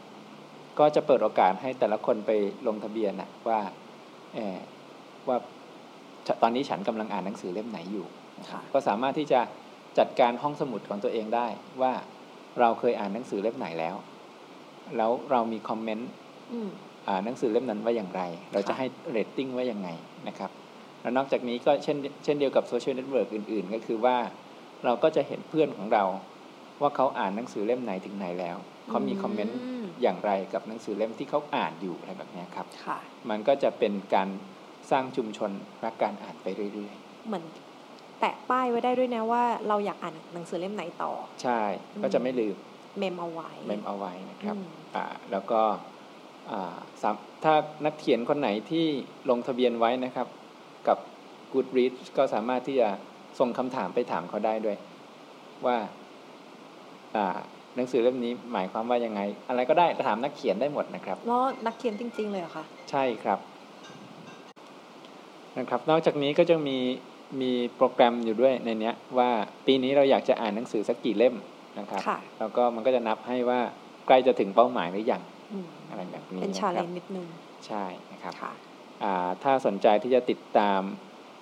[0.79, 2.31] ก็จะเปิดโอกาสให้แต่ละคนไป
[2.67, 3.59] ลงทะเบียนนะว่า
[5.27, 5.37] ว่า
[6.41, 8.05] ตอนนี้ฉันกำลังอ่านหนังสือเล่มไหนอยู่
[8.73, 9.41] ก็สามารถที่จะ
[9.97, 11.47] จัดการห้องสมุดของตัวเองได้
[11.81, 11.93] ว่า
[12.59, 13.95] เราเคยอ่านหนังสือเล่มไหนแล้ว
[14.97, 16.09] แล้วเรามีคอมเมนต์
[17.25, 18.21] หนังสือเล่มนั้นว่าอย่างไร
[18.53, 19.89] เราจะให้เรตติ้งว่ายังไง
[20.27, 20.51] นะครับ
[21.01, 24.17] แล้วนอกจากนี้ก็เช่นเช่นเดียวกับโซเชียลเน็ตเวิร์กอื่น ๆ ก็คือว่า
[24.85, 26.03] เราก็จะเห็นเพื่อนของเรา
[26.81, 28.57] ว่าเขาอ่านหนังสือเล่มไหนถึงไหนแล้ว
[28.89, 29.59] เขามีคอมเมนต์
[30.01, 34.29] อย่างไรกับหนังสือเล่มที่เขาอ่านอยู่อะไรแบบเนี้ยครับค่ะมันก็จะเป็นการ
[34.91, 35.51] สร้างชุมชน
[35.83, 36.95] รักการอ่านไปเรื่อย
[37.27, 37.45] เหมือน
[38.19, 41.61] แปะป้ายไว้ได้ด้วยนะว่าเราอยากอ่านหนังสือเล่มไหนต่อๆใช่
[42.03, 42.55] ก็จะไม่ลืม
[42.99, 45.61] เมมเอาไว้เมมเอาไว้นะครับอืมอ่าแล้วก็
[46.51, 47.53] อ่าสามถ้า
[47.85, 48.85] นักเขียนคนไหนที่
[49.29, 50.38] ลงทะเบียนไว้นะครับกับ
[51.53, 52.89] Goodreads ก็สามารถที่จะ
[53.39, 54.77] ส่งคำถามไปถามเขาได้ด้วย
[55.65, 55.77] ว่า
[57.15, 57.37] อ่า
[57.75, 63.39] หนังสือเล่มนี้หมายความว่ายังไง อะไรก็ได้ถามนักเขียนได้หมดนะครับแล้วนักเขียนจริง ๆ เลยเหรอคะใช่ครับ
[65.57, 66.77] นะครับ นอกจากนี้ก็จะมี
[67.41, 69.29] มีโปรแกรมอยู่ด้วยในเนี้ย ว่า
[69.65, 71.35] ปีนี้เราอยากจะอ่านหนังสือสักกี่เล่ม
[71.79, 73.59] นะครับค่ะแล้วก็มันก็จะนับให้ว่า
[74.07, 75.21] ใกล้จะถึงเป้าหมายหรือยัง
[75.51, 77.25] อืมอะไรแบบนี้เป็นนะชาคเลรับนจ์นิดนึง
[77.67, 78.53] ใช่นะครับค่ะ
[79.03, 80.81] อ่าถ้าสนใจที่จะติดตาม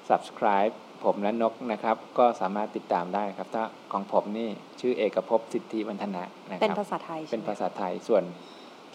[0.09, 4.49] subscribe ผมและนกนะครับ ก็สามารถติดตามได้ครับ ถ้าของผมนี่
[4.79, 8.23] ชื่อเอกภพสิทธิวันธนะนะคเป็นรับภาษาไทยใช่เป็นไหมภาษาไทยส่วน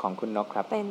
[0.00, 0.88] ของคุณนกครับ เป็น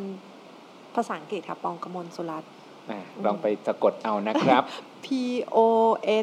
[0.96, 2.52] ภาษาอังกฤษค่ะปองกมลสุรัตน์
[2.92, 4.64] อ่าลองไปสะกดเอานะครับ
[5.06, 5.08] P
[5.56, 5.58] O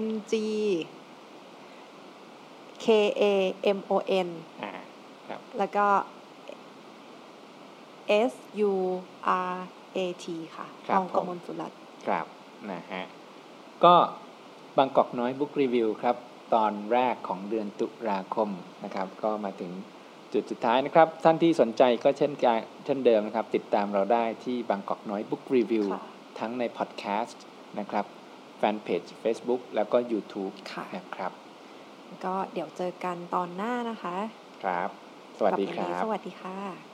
[0.04, 0.34] N G
[2.84, 2.86] K
[3.20, 3.22] A
[3.76, 3.92] M O
[4.26, 4.28] N
[4.62, 4.72] อ่า
[5.28, 5.86] ครับแล้วก็
[8.30, 8.32] S
[8.70, 8.72] U
[9.50, 9.54] R
[9.96, 10.26] A T
[10.56, 12.26] ค่ะครับปองผมกมลสุรัตน์ครับ
[12.70, 13.04] นะฮะ
[13.84, 13.94] ก็
[14.78, 16.16] บางกอกน้อยบุ๊กรีวิวครับ
[16.54, 18.48] ตอนแรกของเดือนตุลาคม
[18.84, 19.72] นะครับ ก็มาถึง
[20.32, 26.02] จุดสุดท้ายนะครับ ท่านที่สนใจก็เช่นกันเช่นเดิมนะครับ ติดตามเราได้ที่บางกอกน้อยบุ๊กรีวิวค่ะ
[26.38, 27.44] ทั้งในพอดแคสต์
[27.78, 28.04] นะครับ
[28.58, 31.32] แฟนเพจ Facebook แล้วก็ YouTube ค่ะนะครับ
[32.24, 34.16] ก็เดี๋ยวเจอกันตอนหน้านะคะ
[34.64, 34.90] ครับ
[35.38, 36.87] สวัสดีคสำหรันนี้บสวัสดีค่ะ